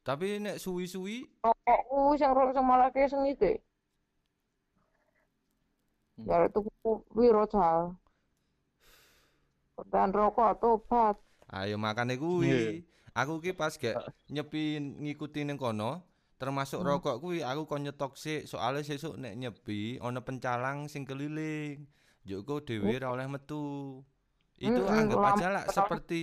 [0.07, 3.59] Tapi nek suwi-suwi Rokok kuwi sing ro sing malah ke sing iki.
[6.23, 6.31] Hmm.
[6.31, 6.71] Ya tuku
[7.11, 7.99] piro cal.
[9.91, 11.19] Dan rokok tobat.
[11.51, 12.23] Ayo makane Iya.
[12.23, 12.87] kuwi.
[13.21, 13.97] Aku ki pas gak
[14.35, 14.63] nyepi
[15.05, 15.91] ngikuti ning kono,
[16.41, 16.89] termasuk Hmm.
[16.89, 21.77] rokok kuwi aku kon nyetok sik, soalnya sesuk nek nyepi ana pencalang sing keliling.
[22.27, 23.65] Njuk dhewe ora oleh metu.
[24.69, 26.19] Itu Mm-mm, anggap aja lah seperti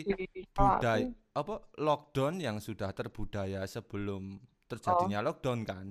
[0.58, 1.56] budaya apa
[1.88, 4.38] lockdown yang sudah terbudaya sebelum
[4.70, 5.88] terjadinya lockdown kan.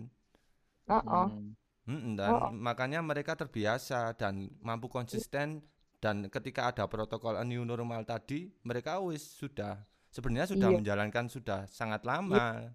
[0.89, 1.31] Heeh.
[1.31, 1.55] Hmm.
[1.87, 2.51] Mm-mm, dan Oh.
[2.51, 5.63] makanya mereka terbiasa dan mampu konsisten
[6.03, 9.75] dan ketika ada protokol new normal tadi mereka wis sudah
[10.17, 10.77] sebenarnya sudah Iya.
[10.81, 12.73] menjalankan sudah sangat lama.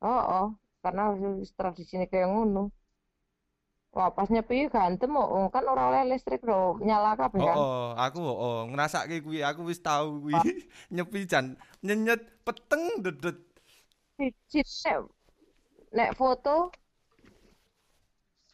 [0.00, 2.72] Oh, karena wis tradisine kayak ngono.
[3.94, 7.56] Wah, pas nyepi gantem kok wong kan ora oleh listrik lho, nyala kabeh Oh, kan.
[7.56, 10.42] oh, aku oh, oh ngrasake kuwi aku wis tahu kuwi Ah.
[10.98, 13.38] nyepi jan nyenyet peteng dedet.
[14.18, 14.66] Siji
[15.94, 16.74] nek foto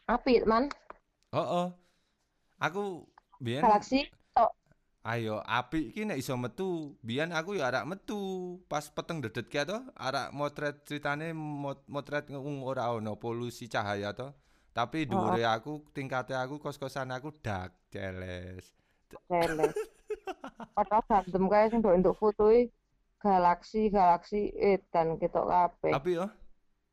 [0.05, 0.69] apik man,
[1.33, 1.67] Oh, oh.
[2.61, 3.09] Aku
[3.41, 4.20] biyen galaksi tok.
[5.11, 6.95] Ayo apik iki nek iso metu.
[7.03, 8.21] Biyen aku ya arak metu
[8.71, 14.15] pas peteng dedet ki to, arak motret ceritane mot motret wong ora ono polusi cahaya
[14.15, 14.31] to.
[14.71, 18.71] Tapi dhuwure aku tingkate aku kos-kosan aku dak jeles.
[19.27, 19.75] Lele.
[20.79, 22.71] Padahal gantem kae sing mbok entuk foto iki
[23.19, 25.93] galaksi galaksi edan ketok kabeh.
[25.93, 26.27] Tapi yo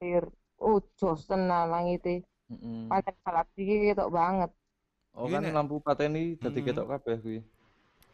[0.01, 0.25] Pir.
[0.57, 2.25] Oh, jos tenan langite.
[2.49, 2.89] Mm-mm.
[2.89, 4.49] Pancen galaksi ketok banget.
[5.13, 6.67] Oh kan lampu pateni dadi Mm-mm.
[6.73, 7.39] ketok kabeh kuwi.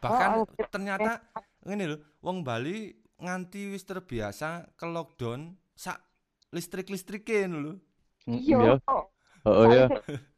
[0.04, 1.24] Bahkan Oh, oh, ternyata
[1.64, 5.96] ngene lho, wong Bali nganti wis terbiasa ke lockdown sak
[6.52, 7.74] listrik-listrike ngono lho.
[8.28, 8.58] Mm, Iya.
[8.60, 8.72] iya.
[9.44, 9.84] Oh ya.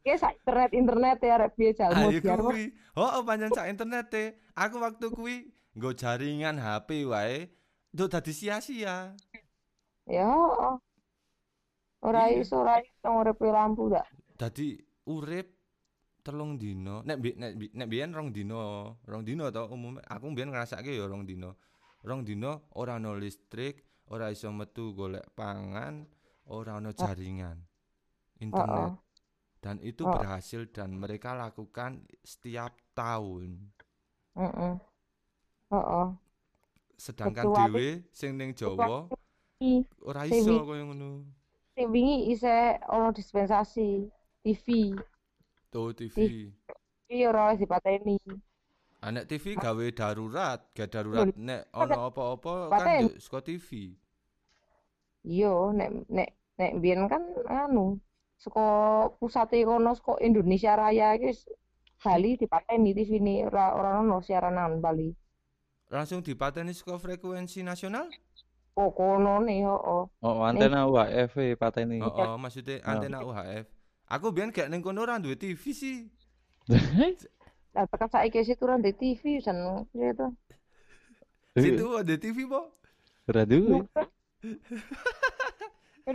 [0.03, 2.75] Iki sak internet internet ya arek piye jalmu Ayo kuwi.
[2.99, 4.25] Oh, pancen sak internet e.
[4.55, 5.35] Aku waktu kuwi
[5.75, 7.47] nggo jaringan HP wae
[7.87, 9.15] Duh dadi sia-sia.
[10.05, 10.27] Ya,
[12.03, 12.43] ora Iya.
[12.43, 14.05] iso ora iso nguripi lampu dak.
[14.37, 14.75] Dadi
[15.07, 15.56] urip
[16.27, 16.99] telung dino.
[17.07, 18.59] Nek bi- nek bi- nek biyen rong dino,
[19.07, 21.55] rong dino to umume aku biyen ngrasake ya rong dino.
[22.03, 23.79] Rong dino ora ono listrik,
[24.11, 26.03] ora iso metu golek pangan,
[26.51, 27.55] ora ono jaringan
[28.43, 28.99] internet.
[29.57, 30.11] Dan itu Oh.
[30.13, 33.71] berhasil dan mereka lakukan setiap tahun.
[34.35, 34.75] Heeh.
[35.71, 36.07] Heeh.
[36.95, 39.07] Sedangkan dhewe sing ning Jawa
[40.03, 41.25] ora iso koyo ngono.
[41.73, 44.09] sing wingi isih ono dispensasi
[44.41, 44.93] TV.
[45.67, 46.47] Tuh TV.
[47.07, 48.15] Iki ora dipateni.
[48.97, 53.93] Anak TV gawe darurat, gak darurat nek ono apa-apa kan saka TV.
[55.21, 58.01] Iya, nek nek nek biyen kan anu
[58.41, 58.65] saka
[59.21, 61.35] pusate kono saka Indonesia Raya iki
[61.97, 65.13] Bali dipateni TV ini ora ora ono siaranan Bali.
[65.93, 68.09] Langsung dipateni saka frekuensi nasional?
[68.77, 70.03] Oh, kono nih, heeh.
[70.21, 71.97] Oh, antena UHF e pateni.
[71.97, 73.76] Oh, oh maksudnya antena UHF.
[74.07, 76.07] Aku biyen gak ning kono ora duwe TV sih.
[77.75, 80.31] Lah tekan saiki sih turun di TV jan gitu.
[81.59, 82.71] Situ ada TV po.
[83.27, 83.83] Ora duwe.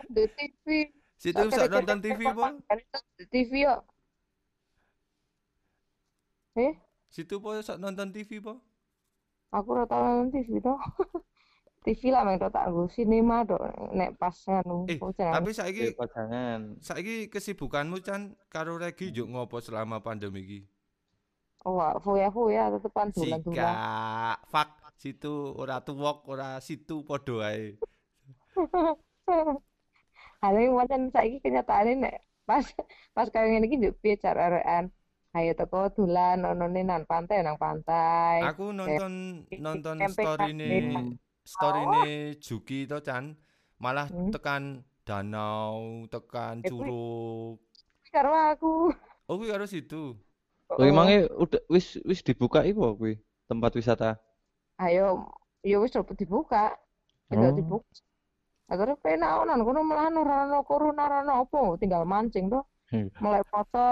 [0.09, 0.67] Di TV.
[1.21, 2.49] Situ sok nonton TV po.
[3.21, 3.77] Di TV yo.
[6.57, 6.73] Eh,
[7.13, 8.57] Situ po sok nonton TV po.
[9.53, 10.73] aku ora tau nonton TV to.
[11.83, 13.59] TV lah tok tak nggo sinema tok
[13.91, 14.99] nek pas anu Eh.
[15.03, 16.61] Tapi saiki Iki pajangan.
[16.79, 20.61] saiki kesibukanmu Chan karo Regi juk ngopo selama pandemi iki?
[21.63, 23.55] Oh, foya-foya tetepan dolan-dolan.
[23.55, 27.79] Sika, fuck, situ ora tuwok, ora situ padha ae.
[30.43, 32.67] Hal yang macam saiki kenyataane nek pas
[33.15, 34.91] pas kaya ngene iki njuk piye cara-caraan.
[35.33, 38.43] Ayo teko dolan onone nang pantai nang pantai.
[38.43, 40.67] Aku nonton nonton camping storyne
[41.43, 41.51] camping.
[41.51, 43.35] storyne Juki to Chan,
[43.79, 44.31] malah Hmm.
[44.31, 44.63] tekan
[45.03, 47.59] danau, tekan Eh, kuwi- curug.
[48.13, 48.75] Karo aku.
[49.27, 50.15] Oh kuwi karo situ.
[50.73, 54.17] Oh, emangnya udah wis wis dibuka iku kuwi tempat wisata.
[54.79, 55.29] Ayo,
[55.61, 56.73] ya wis dibuka.
[57.29, 57.37] Oh.
[57.37, 57.89] Tidak dibuka.
[58.73, 62.65] Akhirnya penak onan kono malah ora corona ora apa, tinggal mancing tuh.
[62.89, 63.09] Hmm.
[63.21, 63.89] Mulai foto,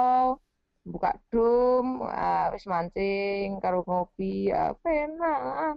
[0.88, 5.76] buka dom, ah, wis mancing karo ngopi, ya penak.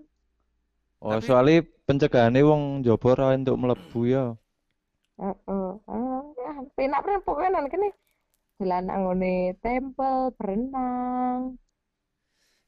[1.04, 4.26] Oh, Tapi- soalnya pencegahane wong njaba ora entuk mlebu ya.
[5.20, 5.68] Heeh.
[5.84, 7.92] Ah, penak pren pokoknya nang kene.
[8.56, 11.60] Dolan nang ngone tempel, berenang.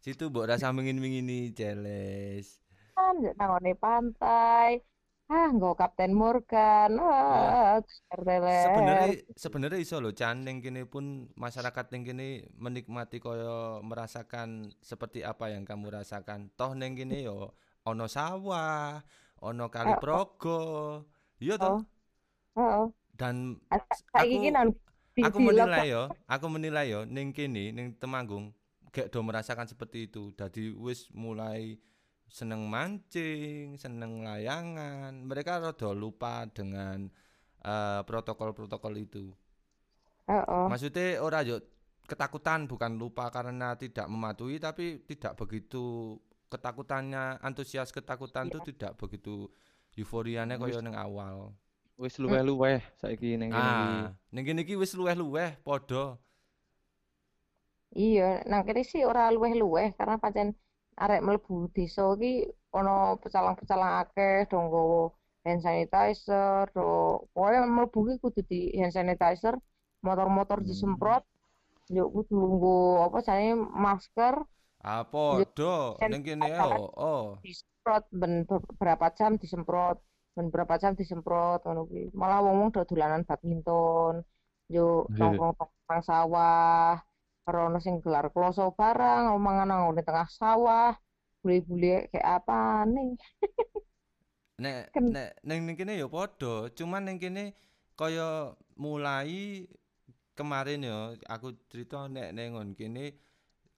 [0.04, 2.60] Situ mbok rasa mingin-mingini jeles.
[2.92, 4.84] kan nang ngone pantai.
[5.32, 7.00] Ah, nggo Kapten Morgan.
[7.00, 7.80] Ah,
[8.12, 8.68] terteler.
[8.68, 9.08] Sebenarnya
[9.40, 12.28] sebenarnya iso lho Chan ning kene pun masyarakat ning kene
[12.60, 16.52] menikmati kaya merasakan seperti apa yang kamu rasakan.
[16.60, 19.00] Toh ning kene yo ono sawah,
[19.42, 20.00] ono kali Oh.
[20.02, 20.62] progo.
[21.38, 21.80] Iya toh.
[22.58, 22.86] Heeh.
[23.16, 23.80] Dan Ah,
[24.12, 24.76] Saiki Aku-
[25.24, 28.52] aku menilai yo, aku menilai yo ning kene ning Temanggung
[28.92, 30.36] gak do merasakan seperti itu.
[30.36, 31.80] Dadi wis mulai
[32.28, 35.16] seneng mancing, seneng layangan.
[35.24, 37.08] Mereka rada lupa dengan
[37.66, 39.32] eh, protokol-protokol itu.
[40.28, 40.66] Heeh.
[40.70, 41.58] Maksudnya ora yo
[42.06, 46.14] ketakutan bukan lupa karena tidak mematuhi tapi tidak begitu
[46.52, 49.50] ketakutannya antusias ketakutan tuh tidak begitu
[50.00, 51.38] euforianya kaya ning awal.
[52.02, 53.96] Wis luweh-luweh saiki ning kene iki.
[53.96, 56.20] Ah, ning kene iki wis luweh-luweh padha.
[58.06, 60.48] Iya, nang kene sih ora luweh-luweh karena pancen
[61.04, 62.28] arek mlebu desa iki
[62.78, 65.02] ana pecalang-pecalang akeh do nggawa
[65.46, 66.82] hand sanitizer, do
[67.34, 69.56] pokoknya mlebu ki kudu di hand sanitizer,
[70.06, 70.68] motor-motor Hmm.
[70.70, 71.24] disemprot,
[71.96, 73.54] yo kudu nggo apa jenenge
[73.86, 74.36] masker,
[74.86, 77.26] Ah, padha Kan ning kene oh, oh.
[77.42, 79.98] disemprot ben beberapa jam disemprot,
[80.38, 82.14] ben berapa jam disemprot ngono kuwi.
[82.14, 84.22] Malah wong-wong do dolanan badminton,
[84.70, 85.18] yo Iya.
[85.18, 85.54] nongkrong
[85.90, 87.02] nang sawah,
[87.46, 90.94] karo ono sing gelar kloso barang, mangan nang ngone tengah sawah,
[91.42, 93.10] bule-bule kayak apa nih.
[94.64, 97.58] Nek nek ning ning kene ya padha, cuman ning kene
[98.00, 99.66] kaya mulai
[100.38, 103.16] kemarin ya aku cerita nek ning ngon kene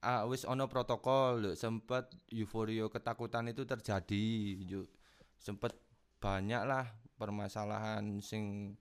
[0.07, 4.25] ah, wis ana protokol lho sempet euforia ketakutan itu terjadi
[4.63, 4.87] yuk
[5.35, 5.75] sempet
[6.23, 6.87] banyak lah
[7.19, 8.73] permasalahan sing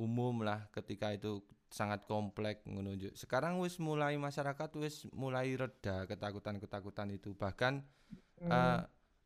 [0.00, 3.16] umum lah ketika itu sangat kompleks ngono Juk.
[3.16, 7.84] Sekarang wis mulai masyarakat wis mulai reda ketakutan-ketakutan itu bahkan
[8.42, 8.80] eh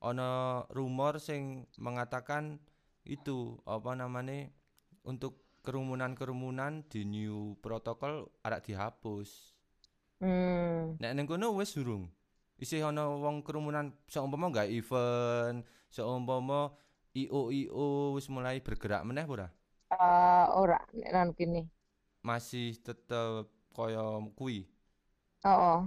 [0.04, 2.60] ono rumor sing mengatakan
[3.02, 4.52] itu apa namanya
[5.02, 9.55] untuk kerumunan-kerumunan di new protokol arek dihapus.
[10.20, 10.96] Hmm.
[10.96, 12.08] Nek ning kono wis durung.
[12.56, 15.60] Isih ana wong kerumunan seumpama gak event,
[15.92, 16.72] seumpama
[17.12, 19.48] IO IO wis mulai bergerak meneh ora?
[19.92, 21.68] Eh, ora nek nang kene.
[22.24, 24.64] Masih tetep kaya kuwi.
[25.44, 25.80] Heeh.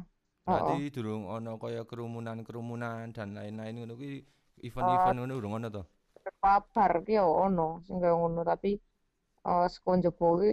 [0.46, 4.26] Berarti durung ana kaya kerumunan-kerumunan dan lain-lain ngono kuwi
[4.66, 5.84] event-event ngono durung ana to?
[6.42, 8.78] Kabar ki yo ono sing kaya ngono tapi
[9.46, 10.52] eh saka njaba ki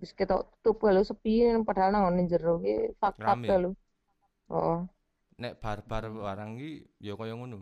[0.00, 1.30] wis ketok tutup lho sepi
[1.68, 3.48] padahal nang ngene jero ki fakta Rame.
[3.62, 3.68] lho.
[4.50, 4.78] Heeh.
[5.42, 6.70] Nek bar-bar barang ki
[7.06, 7.58] ya kaya ngono.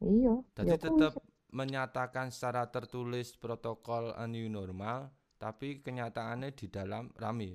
[0.00, 1.12] Iya, Jadi ya tetap
[1.58, 4.98] menyatakan secara tertulis protokol a new normal,
[5.42, 7.50] tapi kenyataannya di dalam rame.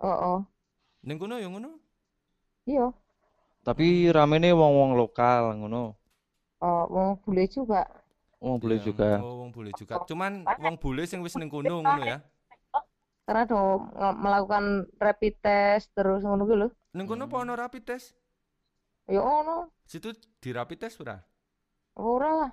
[0.00, 0.44] Heeh.
[1.06, 1.70] Ning kono ya ngono.
[2.66, 2.92] Iya.
[3.66, 5.84] Tapi ramene wong-wong lokal ngono.
[6.68, 7.80] Eh wong bule juga.
[8.42, 9.22] Wong boleh Ya, juga.
[9.22, 10.02] Oh, wong bule juga.
[10.02, 12.18] Cuman wong bule sing wis ning kono ngono ya.
[13.22, 13.86] Karena do
[14.18, 16.68] melakukan rapid test terus ngono ki lho.
[16.98, 18.18] Ning kono apa ono rapid test?
[19.06, 19.70] Ya ono.
[19.86, 20.10] Situ
[20.42, 21.16] di rapid test ora?
[21.98, 22.52] Ora lah.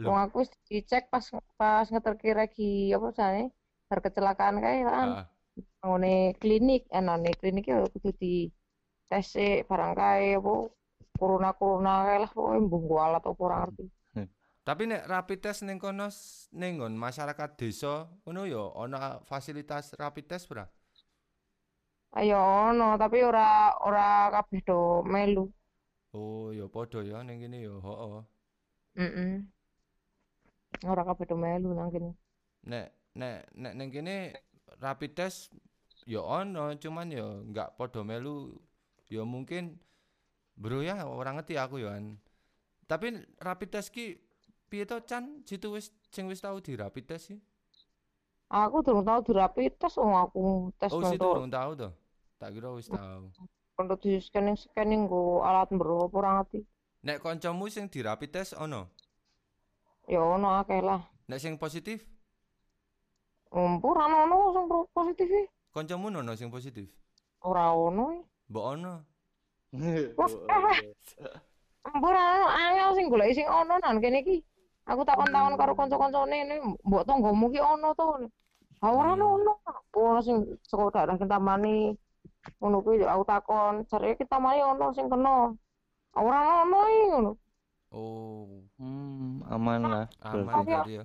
[0.00, 1.24] Wong aku wis dicek pas
[1.60, 3.52] pas ngeterke lagi apa jane
[3.88, 5.08] bar kecelakaan kae kan.
[5.08, 5.26] Heeh.
[5.84, 8.48] Ngone klinik, eh nane klinik ya kudu di
[9.08, 9.36] tes
[9.68, 10.54] barang kae apa
[11.20, 13.84] corona-corona kae lah pokoke mbung kualat apa ora ngerti.
[14.60, 16.12] Tapi nek rapid test ning kono
[16.52, 20.68] ning masyarakat desa ngono ya ono fasilitas rapid test ora?
[22.12, 25.48] Ayo ono tapi ora ora kabeh do melu.
[26.12, 28.22] Oh, ya padha ya ning kene ya, heeh.
[28.98, 29.32] Heeh.
[30.84, 32.10] Ora kabeh do melu nang kene.
[32.66, 34.16] Nek nek nek ning kene
[34.82, 35.54] rapid test
[36.04, 38.58] ya ono, cuman ya nggak podo melu.
[39.08, 39.80] Ya mungkin
[40.58, 41.96] bro ya orang ngerti aku ya.
[42.90, 44.18] Tapi rapid test ki
[44.70, 45.42] piye to Chan?
[45.42, 47.38] Situ wis sing wis tau di rapid test sih.
[48.46, 51.90] Aku durung tau di rapid test wong aku tes Oh, situ durung tau to.
[52.38, 53.28] Tak kira wis tau.
[53.80, 56.60] untuk di scanning scanning go alat apa ora ngerti.
[57.00, 58.92] Nek kancamu sing di rapid test ono.
[60.04, 61.00] Ya ono akeh lah.
[61.32, 62.04] Nek sing positif,
[63.50, 65.42] Umpur ana ono sing positif e.
[65.74, 66.86] kancamu ono sing positif.
[67.42, 68.20] Ora ono e.
[68.52, 68.94] Mbok ono.
[71.80, 74.38] Umpur ana angel sing golek sing ono nang kene iki.
[74.90, 78.26] Aku takon-takon karo kanca-kancane ini mbok tanggamu ki ono to.
[78.82, 79.22] Ha ora Hmm.
[79.38, 79.52] ono.
[79.94, 81.94] Ono sing saka daerah Kintamani.
[82.58, 85.54] Ngono kuwi aku takon, jare Kintamani ono sing kena.
[86.18, 87.32] Ora ono iki ngono.
[87.90, 88.46] Oh,
[88.78, 90.98] Hmm, aman lah aman berarti.
[90.98, 91.04] ya.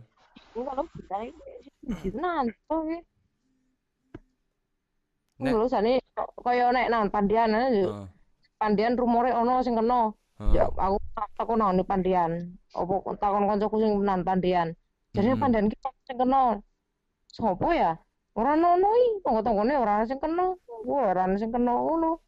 [0.54, 2.98] Ini kalau bisa iki tenan to iki.
[5.36, 6.00] Nek- Lho jane
[6.42, 8.06] kaya nek nang Pandian ae, Heeh.
[8.58, 10.10] Pandian rumore ono sing kena.
[10.56, 10.98] Ya Heeh.
[11.16, 12.32] Aku takon nang Pandian.
[12.76, 14.76] Apa takon kancaku sing nang Pandian.
[15.16, 15.42] Jadi Mm-mm.
[15.42, 16.60] Pandian ki sing kena.
[17.32, 17.96] Sopo ya?
[18.36, 20.52] Ora ono iki, tangga-tanggane ora ana sing kena.
[20.84, 22.20] Ora ana sing kena ngono.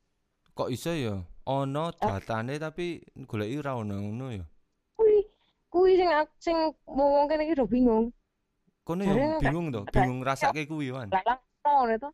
[0.56, 1.20] Kok iso ya?
[1.48, 4.44] Ono datane tapi goleki ora ono ngono ya.
[4.96, 5.24] Kuwi
[5.68, 8.12] kuwi sing sing wong kene iki do bingung.
[8.88, 11.12] Kono ya nggak- bingung to, bingung rasake kuwi kan.
[11.12, 12.10] Lalang ono to.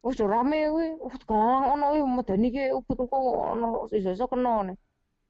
[0.00, 0.88] Wis rame kuwi.
[0.96, 3.20] Wis galang ono iki medeni ki ubut kok
[3.52, 4.72] ono iso-iso kena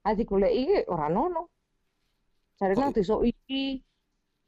[0.07, 0.11] ne.
[0.13, 1.49] Adi goleki ki ora ono.
[2.59, 3.83] Jare nang desa iki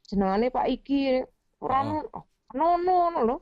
[0.08, 1.22] jenengane Pak Iki
[1.62, 1.92] ora Heeh.
[2.00, 2.26] ono.
[2.56, 3.38] Ono ono ono lho.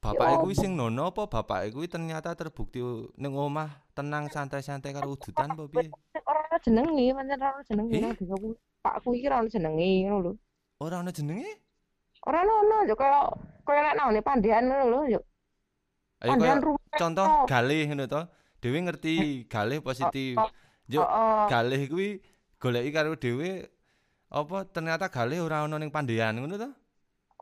[0.00, 2.80] Bapake Ya kuwi sing nono apa bapake kuwi ternyata terbukti
[3.20, 5.92] ning omah tenang santai-santai karo udutan apa piye?
[6.24, 8.00] Ora ono jenenge, pancen ora ono jenenge Eh?
[8.00, 8.34] nang desa.
[8.80, 10.32] Pakku iki ora ono jenenge ngono lho.
[10.80, 11.52] Ora ono jenenge?
[12.24, 13.28] Ora ono yo kaya
[13.68, 15.20] kaya nek nang Pandian ngono lho yo.
[16.24, 16.54] Ayo kaya
[16.96, 17.44] contoh Oh.
[17.44, 18.20] galih ngono to.
[18.64, 20.36] Dewe ngerti galih positif.
[20.90, 21.46] Yo Heeh.
[21.46, 22.08] galih kuwi
[22.58, 23.70] goleki karo dhewe
[24.30, 26.68] apa ternyata galih ora ono ning Pandean ngono to?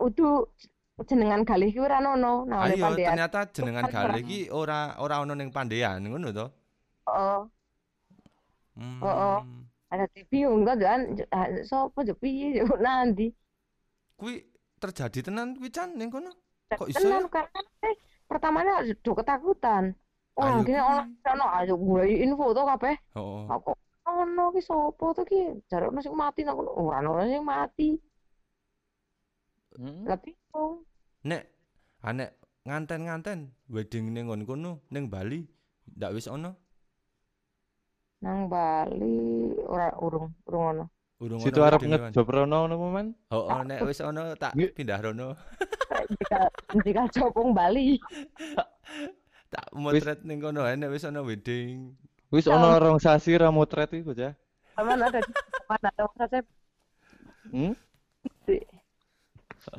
[0.04, 0.44] Udu
[1.08, 3.08] jenengan galih ki ora ono nang Ayo Pandian.
[3.16, 6.46] ternyata jenengan galih ki ora ora ono ning Pandean ngono to.
[7.08, 7.40] Heeh.
[8.78, 9.38] Heeh.
[9.40, 9.64] Hmm.
[9.88, 11.00] Ada bingung kan jan
[11.64, 13.32] sapa yo piye yo nanti.
[14.20, 14.44] Kuwi
[14.76, 16.28] terjadi tenan kuwi Chan ning kono.
[16.68, 17.28] Kok iso Tenan ya?
[17.32, 17.96] karena eh,
[18.28, 19.96] pertamanya do ketakutan.
[20.38, 20.86] Oh, Ayo gini kuwi.
[20.86, 21.02] ono
[21.34, 22.94] ono ayo gue info to kabeh.
[23.18, 23.42] Heeh.
[23.50, 23.70] Aku
[24.06, 25.40] ono ki sapa to ki?
[25.66, 26.70] Jare ono sing mati nang kono.
[26.78, 27.88] Ora ono sing mati.
[29.74, 30.06] Hmm.
[30.06, 30.86] Lah bingung.
[31.26, 31.42] Nek
[32.06, 32.30] anek
[32.62, 35.42] nganten-nganten wedding ning nggon kono ning Bali
[35.98, 36.54] ndak wis ono.
[38.22, 40.84] Nang Bali ora urung urung ono.
[41.18, 43.08] Urung Situ ono arep ngejob rono ngono Man?
[43.34, 45.34] Heeh, nek wis ono tak pindah rono.
[46.14, 46.46] Jika
[46.86, 47.98] jika copong Bali.
[49.48, 51.96] Tak motret ning kono ae nek wis ono wedding.
[52.28, 54.32] Wis ono rong sasi ra motret iki bocah.
[54.76, 55.32] Aman ada di
[55.66, 56.44] mana dong resep
[57.48, 57.72] Hmm?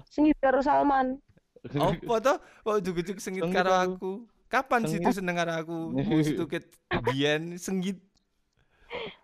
[0.10, 1.22] sing karo Salman.
[1.70, 2.34] Apa to?
[2.66, 4.12] Kok ujug-ujug sengit Sengit karo aku.
[4.50, 5.06] Kapan Sengit.
[5.06, 5.78] situ seneng karo aku?
[6.18, 6.66] Wis tuket
[7.06, 8.02] biyen sengit.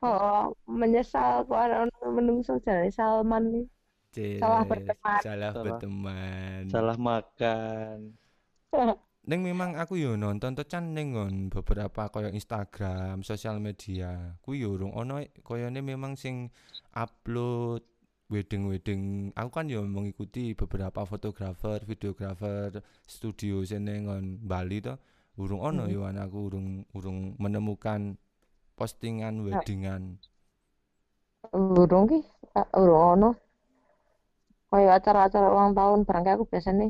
[0.06, 3.66] Oh, menyesal kok ada ono menungso jalane Salman nih.
[4.38, 5.20] Salah berteman.
[5.26, 5.52] Salah.
[5.58, 6.62] berteman.
[6.70, 8.14] Salah makan.
[9.26, 14.38] Ning memang aku yo nonton to Chan ning nggon beberapa kaya Instagram, sosial media.
[14.46, 16.54] Kuwi yo urung ono koyone memang sing
[16.94, 17.82] upload
[18.30, 19.34] wedding-wedding.
[19.34, 24.94] Aku kan yo mengikuti beberapa fotografer, videografer studio sene nggon Bali to.
[25.42, 25.94] Urung ono Hmm.
[25.94, 28.22] yo anakku urung urung menemukan
[28.78, 30.22] postingan weddingan.
[31.50, 32.20] Urung ki,
[32.54, 33.30] ah, urung ono.
[34.70, 36.86] Kaya acara-acara ulang tahun barangkali aku biasanya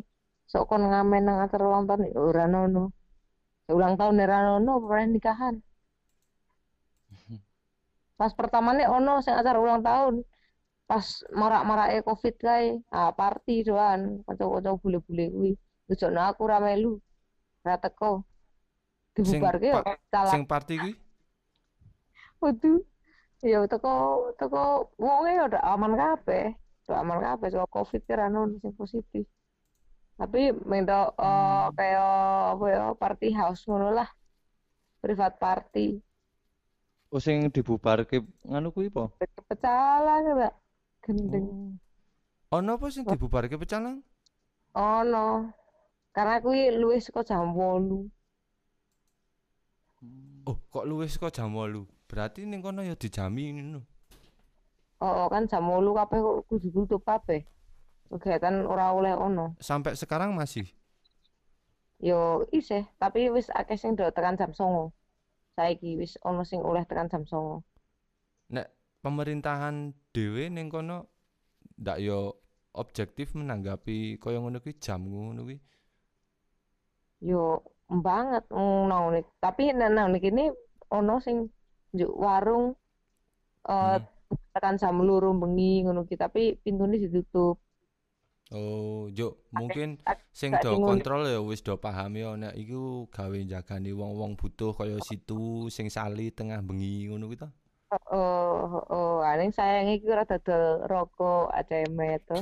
[0.46, 2.94] sok kon ngamen nang acara ulang tahun ya ora ono.
[3.66, 4.74] Ya, ulang tahun ora ono
[5.10, 5.56] nikahan.
[8.20, 10.22] Pas pertamane ono sing acara ulang tahun.
[10.86, 11.02] Pas
[11.34, 15.52] marak-marake Covid kae, ah party doan, kanca-kanca bule-bule kuwi.
[15.90, 17.02] Tujono aku ra melu.
[17.66, 18.22] Ra teko.
[19.18, 20.34] Dibubarke ya pa- salah.
[20.34, 20.94] Sing party kuwi
[22.38, 22.80] Waduh.
[23.42, 23.94] Ya teko
[24.38, 26.54] teko wonge ya udah aman kabeh.
[26.94, 29.26] Aman kabeh soal Covid ki ra ono sing positif.
[30.16, 32.12] Tapi minta eh, kayak
[32.56, 34.08] apa ya party house ngono lah.
[35.04, 36.00] Privat party.
[37.14, 39.14] Oh sing dibubarke nganu kuwi po.
[39.48, 40.50] Pecalang ya,
[41.06, 41.78] Gendeng.
[42.50, 44.02] ono apa sing dibubarke pecalang?
[44.74, 45.52] Ono.
[46.16, 48.08] Karena kuwi luwih saka jam 8.
[50.48, 51.84] Oh, kok luwih saka jam 8.
[52.08, 53.84] Berarti ning kono ya dijami ngono.
[55.04, 57.44] Oh, kan jam 8 kabeh kok kudu tutup kabeh.
[58.12, 59.58] Kegiatan ora oleh ono.
[59.60, 60.66] Sampai sekarang masih.
[62.00, 64.92] Yo isih, tapi wis akeh sing do tekan jam 09.00.
[65.56, 67.64] Saiki wis ono sing oleh tekan jam 09.00.
[68.56, 68.68] Nek
[69.02, 69.76] pemerintahan
[70.14, 71.10] dhewe ning kono
[71.82, 72.20] ndak yo
[72.76, 75.58] objektif menanggapi kaya ngono kuwi jam ngono kuwi.
[77.30, 79.26] Yo banget nih.
[79.44, 80.44] Tapi nek nang kene
[80.98, 81.38] ono sing
[81.96, 82.66] njuk warung
[83.70, 84.08] eh Hmm.
[84.54, 87.56] tekan jam loro bengi ngono ki, tapi pintune ditutup.
[88.54, 89.98] Oh, yo mungkin
[90.30, 95.02] sing do kontrol ya wis do paham ya nek iku gawe jagani wong-wong butuh kaya
[95.02, 97.50] situ sing sali tengah bengi ngono kuwi to.
[98.14, 101.98] Oh, oh, aning sayang iki ora dodol rokok ACM
[102.30, 102.38] to.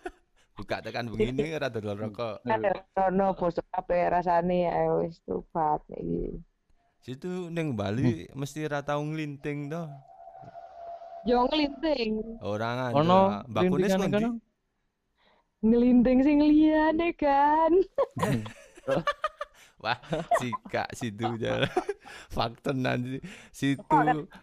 [0.58, 2.44] Buka tekan bengi ini ora dodol rokok.
[3.08, 6.44] Ono bosok kabeh rasane ayo wis tobat iki.
[7.00, 9.88] Situ ning Bali mesti ra tau nglinting to.
[11.24, 13.48] Yo nglinting, Ora Ono ngandel.
[13.48, 13.94] Mbak Kunis
[15.60, 17.72] nglinting sing liyane kan.
[19.78, 19.94] Wah,
[20.36, 21.70] sika situ jalan.
[22.28, 23.22] Faktenan si-
[23.54, 24.00] situ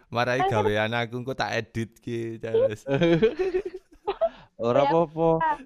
[0.08, 2.88] marai gawean aku engko tak edit ki jales.
[4.56, 5.60] Ora apa-apa.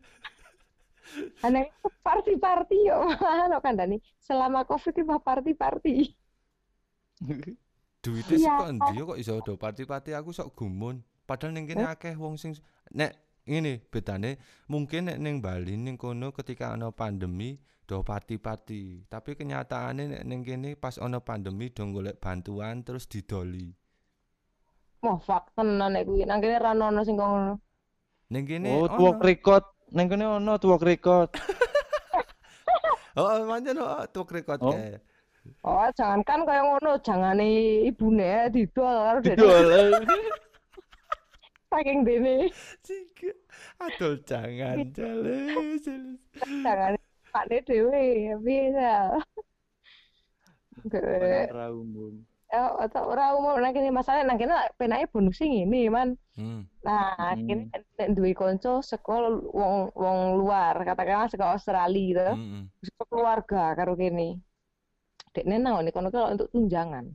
[1.42, 1.70] Aneh
[2.03, 5.94] party-party yo mana kandhane selama Covid iki mah party-party.
[8.01, 8.48] Duite Iya.
[8.59, 10.98] saka endi yo kok iso do party-party aku sok gumun.
[11.22, 12.59] Padahal ning kene akeh wong sing
[12.90, 13.14] nek
[13.51, 14.38] ngene bedane
[14.70, 17.59] mungkin nek ning Bali ning kono ketika ana pandemi
[17.90, 23.74] do party-party, tapi kenyataane nek ning kene pas ana pandemi do golek bantuan terus didoli.
[25.03, 26.22] Wah, fak tenan nek kuwi.
[26.22, 27.59] Nang kene ra ono sing ngono.
[28.30, 28.94] Ning kene Oh, ono.
[28.94, 29.64] tuwok record.
[29.90, 31.30] Ning kene ono tuwok record.
[33.18, 34.70] Oh, pancen oh, tuwek record Oh.
[34.70, 35.03] kae.
[35.66, 37.46] Oh, jangankan kaya ngono, jangane
[37.90, 39.90] ibune didol karo dene Didol.
[41.71, 41.99] saking.
[42.83, 43.31] Sika.
[43.79, 45.81] Adol jangan jales.
[45.87, 46.18] jales.
[46.43, 46.99] Jangane
[47.31, 48.05] pakne dhewe
[48.43, 49.16] bisa.
[50.81, 51.05] Gak,
[51.53, 52.25] Ora umum.
[52.51, 56.09] oh, atau ora umum nang kene masalah nang kene penake bonus sing ngene, Man.
[56.35, 56.64] Hmm.
[56.83, 57.47] Nah, Hmm.
[57.47, 57.62] kene
[58.01, 62.29] nek duwe kanca saka wong wong luar, katakanlah saka Australia gitu.
[62.35, 62.62] Mm-mm.
[62.83, 64.41] Saka keluarga karo kene.
[65.31, 67.07] Dekne nang ngene kono untuk tunjangan.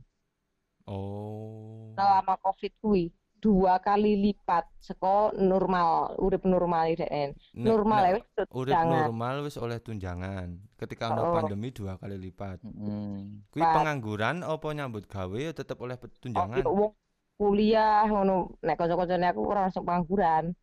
[0.86, 1.90] Oh.
[1.98, 7.36] selama COVID kuwi dua kali lipat saka normal urip normal dekne.
[7.52, 10.48] Nek- Normal ya nek wis urip normal wis oleh tunjangan.
[10.74, 11.34] Ketika ana Oh.
[11.36, 12.64] pandemi dua kali lipat.
[12.64, 13.46] Mm.
[13.50, 16.64] Kuwi pengangguran apa nyambut gawe ya tetep oleh Oh, tunjangan.
[16.64, 16.92] wong
[17.36, 20.56] kuliah ngono nek kanca-kancane aku ora langsung pengangguran.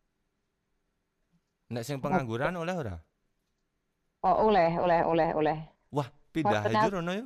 [1.70, 2.96] Nek sing pengangguran oleh ora?
[4.24, 5.58] Oh, oleh, oleh, oleh, oleh.
[5.92, 7.24] Wah, pindah aja rono ya.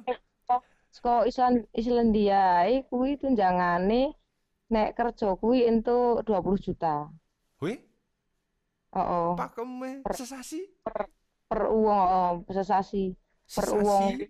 [0.90, 4.17] Saka Island Islandia iki kuwi tunjangane
[4.68, 7.08] nek kerja kuwi entuk 20 juta.
[7.60, 7.80] Wih,
[8.88, 10.64] Oh, pakeme sesasi.
[11.48, 13.12] per uang oh, sesasi.
[13.46, 14.16] Per uang.
[14.16, 14.24] Sesasi.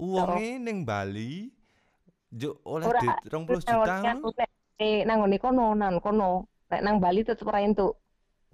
[0.00, 1.52] Uangnya ning Bali
[2.32, 4.16] juk oleh duit 20 juta.
[4.80, 6.48] Eh, nang ngene kono, nang kono.
[6.72, 8.00] Nek nang Bali tetep ora entuk.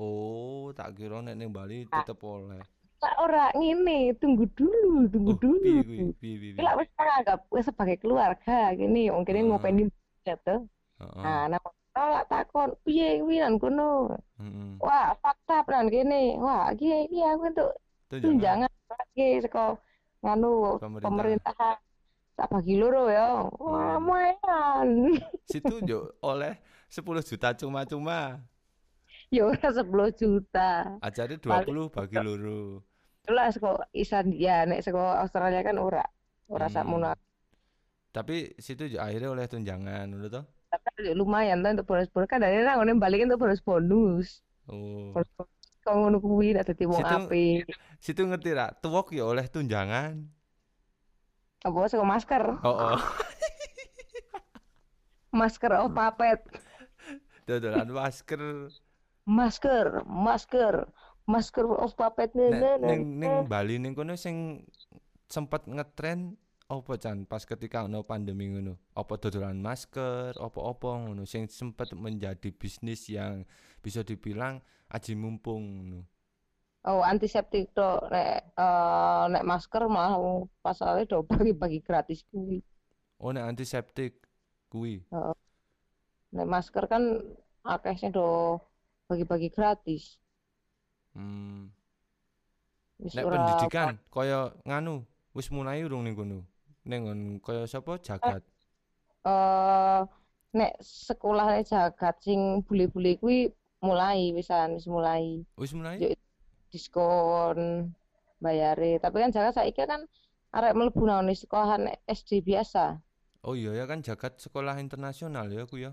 [0.03, 2.59] Oh, tak kira nek ning Bali tetep oleh.
[2.99, 5.63] Lah ora ngene, tunggu dulu, tunggu Oh, dulu.
[5.63, 6.11] kuwi?
[6.19, 6.75] Piye piye piye?
[6.75, 9.49] wis anggap wis sebagai keluarga gini, wong kene Heeh.
[9.53, 10.67] ngopeni budget
[10.97, 11.23] Heeh.
[11.23, 14.13] Nah, nang tak takon piye kuwi nang kono.
[14.81, 16.37] Wah, fakta nang kene.
[16.37, 17.73] Wah, iki iki aku entuk
[18.09, 19.77] tunjangan lagi saka
[20.25, 21.05] nganu Pemerintah.
[21.05, 21.77] pemerintahan
[22.37, 23.49] tak bagi loro ya.
[23.57, 24.89] Wah, lumayan.
[25.45, 26.57] Situ yo oleh
[26.89, 28.41] 10 juta cuma-cuma.
[29.29, 29.85] Ya ora 10
[30.15, 31.01] juta.
[31.03, 32.85] Ajare 20 bagi loro.
[33.27, 36.05] Lah saka Islandia nek saka Australia kan ora.
[36.47, 36.75] Ora Hmm.
[36.77, 37.11] sakmono.
[38.13, 40.45] Tapi situ yo akhirnya oleh tunjangan, ngono toh?
[40.83, 44.43] Tapi lumayan tuh untuk bonus-bonus kan dari nang ngene balikin untuk bonus-bonus.
[44.69, 45.15] Oh.
[45.15, 45.31] Bonus
[45.87, 47.65] kok ngono kuwi nek dadi wong Situ- apik.
[48.03, 50.19] Situ ngerti ra, tuwok yo oleh tunjangan.
[51.63, 52.43] Apa saka masker?
[52.63, 53.01] Oh, oh.
[55.37, 56.41] Masker oh papet.
[57.45, 58.73] Dodolan masker.
[59.27, 60.89] Masker, masker,
[61.27, 64.63] masker of puppet Nek ning ning Bali ning kono sing
[65.27, 68.75] sempet ngetren apa Chan pas ketika ono pandemi ngono?
[68.99, 73.47] Apa dodolan masker, apa-apa ngono sing sempet menjadi bisnis yang
[73.79, 74.59] bisa dibilang
[74.91, 76.01] aji mumpung ngono.
[76.87, 82.63] Oh, antiseptik to nek eh, nek masker malah pasalnya do bagi-bagi gratis kuwi.
[83.23, 84.23] Oh nek antiseptik
[84.71, 85.07] kuwi.
[86.35, 87.23] Nek masker kan
[87.63, 88.59] akeh sing do
[89.07, 90.19] bagi-bagi gratis.
[91.15, 91.71] Hmm.
[92.99, 96.43] Wis Nek pendidikan kaya nganu wis mulai urung ning kono.
[96.87, 98.43] Ning nggon kaya sapa jagat.
[99.27, 100.01] eh
[100.55, 103.51] nek sekolah jagat sing bule-bule kuwi
[103.83, 105.99] mulai wisan wis mulai Wis mulai?
[105.99, 106.09] Yo,
[106.71, 107.91] diskon
[108.39, 109.03] bayare.
[109.03, 110.07] Tapi kan jagat saiki kan
[110.55, 113.03] arek mlebu nang sekolahan SD biasa.
[113.43, 115.93] Oh iya ya kan jagat sekolah internasional ya aku ya.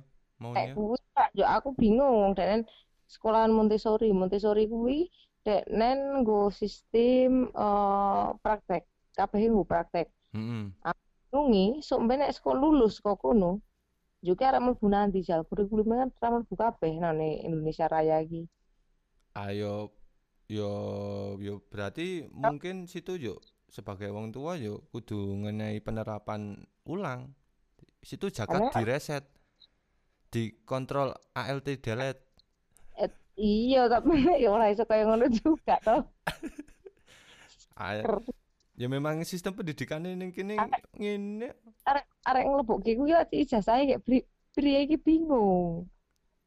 [0.78, 2.66] Kuwi Kak, yo aku bingung dan
[3.10, 5.10] sekolahan Montessori, Montessori kuwi
[5.42, 8.86] dek nen nggo sistem eh praktek.
[9.18, 9.66] Kabeh nggo
[10.34, 10.82] praktek.
[10.84, 10.96] Heeh.
[11.34, 13.58] Nungi sok mbek nek sekolah lulus kok kono
[14.22, 18.46] juga arek mlebu nanti jal kurikulumnya kan ora mlebu kabeh ning Indonesia Raya iki.
[19.34, 19.90] Ayo
[20.46, 20.70] yo
[21.42, 27.34] yo berarti mungkin situ yo sebagai wong tua yo kudu ngenai penerapan ulang.
[28.06, 29.26] Situ jagat Karena- direset.
[30.30, 32.26] Dikontrol ALT delete.
[33.34, 34.14] Iya, tapi
[34.46, 36.06] ya ora iso kaya ngono juga toh.
[37.82, 38.06] A-
[38.74, 40.58] Ya memang sistem pendidikan ini kini
[40.98, 41.54] ngene.
[41.86, 44.18] Arek arek nglebokke kuwi ya ijazahe kayak pri
[44.54, 45.86] priye iki bingung.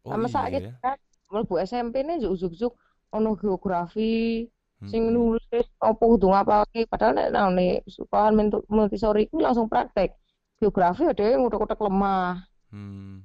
[0.03, 0.73] Oh Sama iya sakit ya.
[0.83, 0.97] kan
[1.31, 2.75] mlebu SMP ne juk-juk
[3.15, 4.47] ono geografi
[4.87, 5.39] sing Mm-mm.
[5.41, 10.15] nulis apa kudu ngapalke padahal nek nang nih sekolahan Montu- Montessori kuwi langsung praktek.
[10.59, 12.43] Geografi ya dhewe ngutek-utek lemah.
[12.75, 13.23] Hmm.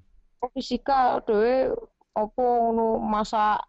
[0.53, 1.73] Fisika dhewe
[2.13, 3.65] apa ngono masak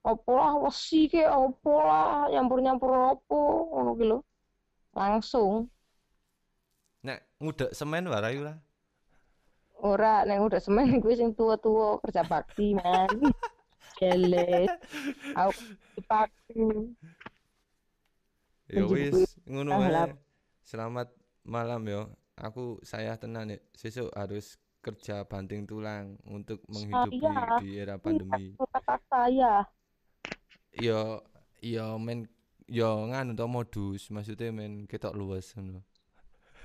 [0.00, 3.38] apa lah wesi ke apa lah nyampur-nyampur apa
[3.68, 4.18] ngono ki lho.
[4.92, 5.70] Langsung
[7.00, 8.54] Nek ngudek semen warai ora?
[9.80, 13.08] ora nek udah semen kuwi sing tua-tua kerja bakti man.
[13.96, 14.68] Jeles.
[15.32, 15.56] Aku
[15.94, 16.60] dipaksa.
[18.68, 19.88] Ya wis ngono Ah, wae.
[19.90, 20.08] lah.
[20.60, 21.08] Selamat
[21.42, 22.12] malam yo.
[22.36, 23.60] Aku saya tenan nih.
[23.72, 27.56] Sesuk harus kerja banting tulang untuk menghidupi Saya.
[27.58, 28.60] di era pandemi.
[28.60, 29.64] Kata saya.
[30.70, 31.24] Yo
[31.58, 32.28] yo men
[32.70, 35.82] yo nganu to modus maksudnya men kita luas ngono.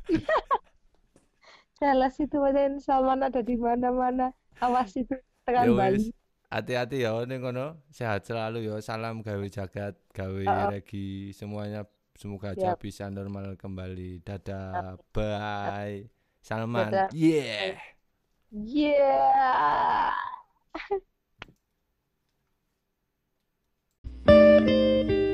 [1.81, 4.29] Jelas itu men Salman ada di mana-mana.
[4.61, 6.13] Awas itu tekan ya Bali.
[6.45, 10.69] Hati-hati ya ning kono Sehat selalu yo Salam gawe jagat, gawe oh.
[10.71, 12.77] regi semuanya semoga yep.
[12.77, 14.21] bisa normal kembali.
[14.21, 14.95] Dadah.
[14.95, 15.09] Yep.
[15.09, 16.07] Bye.
[16.45, 16.93] Salman.
[16.93, 17.09] Dadah.
[17.11, 17.81] Yeah.
[18.53, 20.13] Yeah.